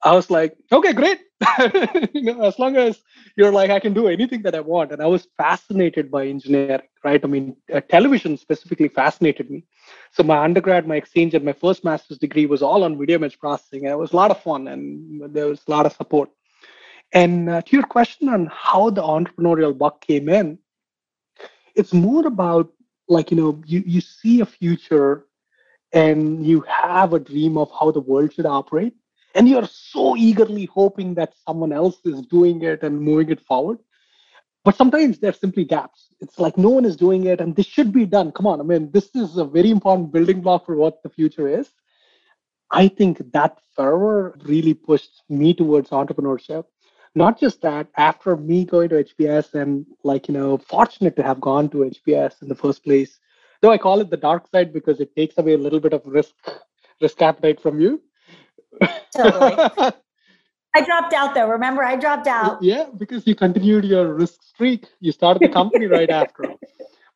I 0.03 0.15
was 0.15 0.29
like, 0.29 0.55
okay, 0.71 0.93
great. 0.93 1.19
you 2.13 2.21
know, 2.21 2.41
as 2.43 2.57
long 2.57 2.77
as 2.77 3.01
you're 3.35 3.51
like, 3.51 3.69
I 3.69 3.79
can 3.79 3.93
do 3.93 4.07
anything 4.07 4.41
that 4.43 4.55
I 4.55 4.59
want. 4.59 4.91
And 4.91 5.01
I 5.01 5.07
was 5.07 5.27
fascinated 5.37 6.09
by 6.09 6.27
engineering, 6.27 6.81
right? 7.03 7.23
I 7.23 7.27
mean, 7.27 7.55
uh, 7.73 7.81
television 7.81 8.37
specifically 8.37 8.87
fascinated 8.87 9.49
me. 9.49 9.65
So 10.11 10.23
my 10.23 10.37
undergrad, 10.37 10.87
my 10.87 10.95
exchange, 10.95 11.33
and 11.33 11.43
my 11.45 11.53
first 11.53 11.83
master's 11.83 12.17
degree 12.17 12.45
was 12.45 12.61
all 12.61 12.83
on 12.83 12.97
video 12.97 13.17
image 13.17 13.39
processing. 13.39 13.85
And 13.85 13.91
it 13.91 13.97
was 13.97 14.13
a 14.13 14.15
lot 14.15 14.31
of 14.31 14.41
fun 14.41 14.67
and 14.67 15.33
there 15.33 15.47
was 15.47 15.61
a 15.67 15.71
lot 15.71 15.85
of 15.85 15.93
support. 15.93 16.29
And 17.11 17.49
uh, 17.49 17.61
to 17.61 17.75
your 17.75 17.85
question 17.85 18.29
on 18.29 18.49
how 18.53 18.89
the 18.89 19.01
entrepreneurial 19.01 19.77
bug 19.77 19.99
came 20.01 20.29
in, 20.29 20.59
it's 21.75 21.93
more 21.93 22.25
about 22.27 22.71
like, 23.07 23.31
you 23.31 23.37
know, 23.37 23.61
you, 23.65 23.83
you 23.85 24.01
see 24.01 24.41
a 24.41 24.45
future 24.45 25.25
and 25.91 26.45
you 26.45 26.61
have 26.61 27.13
a 27.13 27.19
dream 27.19 27.57
of 27.57 27.71
how 27.77 27.91
the 27.91 27.99
world 27.99 28.33
should 28.33 28.45
operate 28.45 28.93
and 29.35 29.47
you're 29.47 29.67
so 29.67 30.15
eagerly 30.15 30.65
hoping 30.65 31.13
that 31.15 31.33
someone 31.47 31.71
else 31.71 31.99
is 32.05 32.21
doing 32.21 32.61
it 32.63 32.83
and 32.83 32.99
moving 32.99 33.29
it 33.29 33.41
forward. 33.41 33.79
But 34.65 34.75
sometimes 34.75 35.19
there's 35.19 35.39
simply 35.39 35.63
gaps. 35.63 36.07
It's 36.19 36.37
like 36.39 36.57
no 36.57 36.69
one 36.69 36.85
is 36.85 36.95
doing 36.97 37.25
it 37.25 37.39
and 37.39 37.55
this 37.55 37.65
should 37.65 37.91
be 37.91 38.05
done. 38.05 38.31
Come 38.31 38.47
on 38.47 38.59
i 38.59 38.63
mean 38.63 38.91
this 38.91 39.09
is 39.15 39.37
a 39.37 39.45
very 39.45 39.69
important 39.69 40.11
building 40.11 40.41
block 40.41 40.65
for 40.65 40.75
what 40.75 41.01
the 41.03 41.09
future 41.09 41.47
is. 41.47 41.69
I 42.71 42.87
think 42.87 43.31
that 43.33 43.59
fervor 43.75 44.37
really 44.43 44.73
pushed 44.73 45.23
me 45.29 45.53
towards 45.53 45.89
entrepreneurship. 45.89 46.65
Not 47.15 47.39
just 47.39 47.61
that 47.61 47.87
after 47.97 48.35
me 48.35 48.65
going 48.65 48.89
to 48.89 49.03
hbs 49.03 49.55
and 49.55 49.85
like 50.03 50.27
you 50.27 50.33
know 50.33 50.57
fortunate 50.57 51.15
to 51.15 51.23
have 51.23 51.41
gone 51.41 51.69
to 51.69 51.77
hbs 51.77 52.41
in 52.41 52.47
the 52.47 52.55
first 52.55 52.83
place 52.83 53.19
though 53.61 53.71
i 53.71 53.77
call 53.77 53.99
it 53.99 54.11
the 54.11 54.17
dark 54.17 54.47
side 54.51 54.71
because 54.71 54.99
it 54.99 55.15
takes 55.15 55.37
away 55.37 55.53
a 55.53 55.57
little 55.57 55.79
bit 55.79 55.93
of 55.93 56.05
risk 56.05 56.35
risk 57.01 57.19
appetite 57.21 57.59
from 57.59 57.79
you 57.79 57.99
totally. 59.15 59.55
I 60.75 60.81
dropped 60.81 61.13
out 61.13 61.33
though. 61.33 61.49
Remember, 61.49 61.83
I 61.83 61.95
dropped 61.95 62.27
out. 62.27 62.61
Yeah, 62.61 62.85
because 62.97 63.25
you 63.25 63.35
continued 63.35 63.85
your 63.85 64.13
risk 64.13 64.43
streak. 64.43 64.85
You 64.99 65.11
started 65.11 65.41
the 65.41 65.53
company 65.53 65.85
right 65.87 66.09
after. 66.09 66.45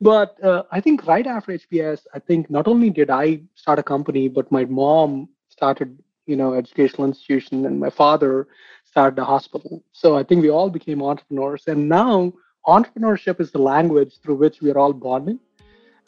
But 0.02 0.44
uh, 0.44 0.64
I 0.70 0.82
think 0.82 1.08
right 1.08 1.26
after 1.26 1.54
HBS, 1.54 2.02
I 2.14 2.20
think 2.20 2.50
not 2.50 2.68
only 2.68 2.90
did 2.90 3.10
I 3.10 3.40
start 3.56 3.80
a 3.80 3.84
company, 3.84 4.28
but 4.28 4.52
my 4.52 4.66
mom 4.66 5.30
started, 5.48 5.98
you 6.26 6.36
know, 6.36 6.56
educational 6.56 7.08
institution, 7.08 7.66
and 7.66 7.80
my 7.80 7.90
father 7.90 8.50
started 8.84 9.18
a 9.22 9.24
hospital. 9.24 9.82
So 9.94 10.18
I 10.18 10.24
think 10.24 10.42
we 10.42 10.50
all 10.50 10.70
became 10.70 11.02
entrepreneurs, 11.02 11.64
and 11.68 11.88
now 11.88 12.34
entrepreneurship 12.68 13.40
is 13.40 13.52
the 13.52 13.62
language 13.62 14.20
through 14.22 14.36
which 14.36 14.62
we 14.62 14.72
are 14.72 14.78
all 14.78 14.92
bonding. 14.92 15.40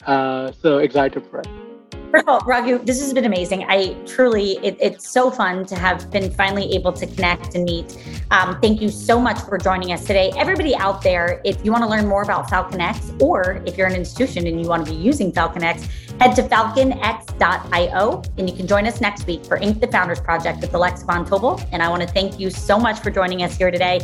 Uh, 0.04 0.52
so 0.52 0.76
excited 0.76 1.26
for 1.30 1.40
it. 1.40 1.75
First 2.10 2.22
of 2.22 2.28
all, 2.28 2.40
Raghu, 2.46 2.78
this 2.78 3.00
has 3.00 3.12
been 3.12 3.24
amazing. 3.24 3.64
I 3.68 3.94
truly, 4.06 4.58
it, 4.62 4.76
it's 4.80 5.08
so 5.08 5.30
fun 5.30 5.66
to 5.66 5.74
have 5.74 6.10
been 6.10 6.30
finally 6.30 6.72
able 6.74 6.92
to 6.92 7.06
connect 7.06 7.54
and 7.54 7.64
meet. 7.64 7.98
Um, 8.30 8.60
thank 8.60 8.80
you 8.80 8.90
so 8.90 9.20
much 9.20 9.38
for 9.40 9.58
joining 9.58 9.92
us 9.92 10.04
today. 10.04 10.32
Everybody 10.36 10.74
out 10.76 11.02
there, 11.02 11.40
if 11.44 11.64
you 11.64 11.72
want 11.72 11.82
to 11.82 11.90
learn 11.90 12.06
more 12.06 12.22
about 12.22 12.48
FalconX, 12.48 13.20
or 13.20 13.62
if 13.66 13.76
you're 13.76 13.88
an 13.88 13.96
institution 13.96 14.46
and 14.46 14.60
you 14.60 14.68
want 14.68 14.86
to 14.86 14.92
be 14.92 14.96
using 14.96 15.32
FalconX, 15.32 15.88
head 16.20 16.34
to 16.36 16.42
falconx.io 16.42 18.22
and 18.38 18.48
you 18.48 18.56
can 18.56 18.66
join 18.66 18.86
us 18.86 19.00
next 19.00 19.26
week 19.26 19.44
for 19.44 19.58
Inc. 19.58 19.80
the 19.80 19.88
Founders 19.88 20.20
Project 20.20 20.60
with 20.60 20.74
Alexa 20.74 21.04
Von 21.06 21.26
Tobel. 21.26 21.60
And 21.72 21.82
I 21.82 21.88
want 21.88 22.02
to 22.02 22.08
thank 22.08 22.38
you 22.38 22.50
so 22.50 22.78
much 22.78 23.00
for 23.00 23.10
joining 23.10 23.42
us 23.42 23.56
here 23.56 23.70
today. 23.70 24.00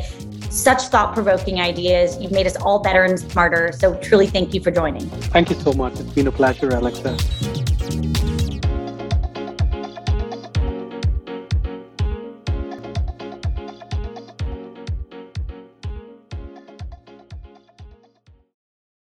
Such 0.51 0.83
thought 0.89 1.15
provoking 1.15 1.61
ideas. 1.61 2.21
You've 2.21 2.33
made 2.33 2.47
us 2.47 2.57
all 2.57 2.81
better 2.81 3.05
and 3.05 3.19
smarter. 3.19 3.73
So 3.73 3.95
truly 4.01 4.27
thank 4.27 4.53
you 4.53 4.61
for 4.61 4.71
joining. 4.71 5.09
Thank 5.09 5.51
you 5.51 5.57
so 5.57 5.73
much. 5.73 5.99
It's 5.99 6.13
been 6.13 6.27
a 6.27 6.33
pleasure, 6.33 6.69
Alexa. 6.69 7.72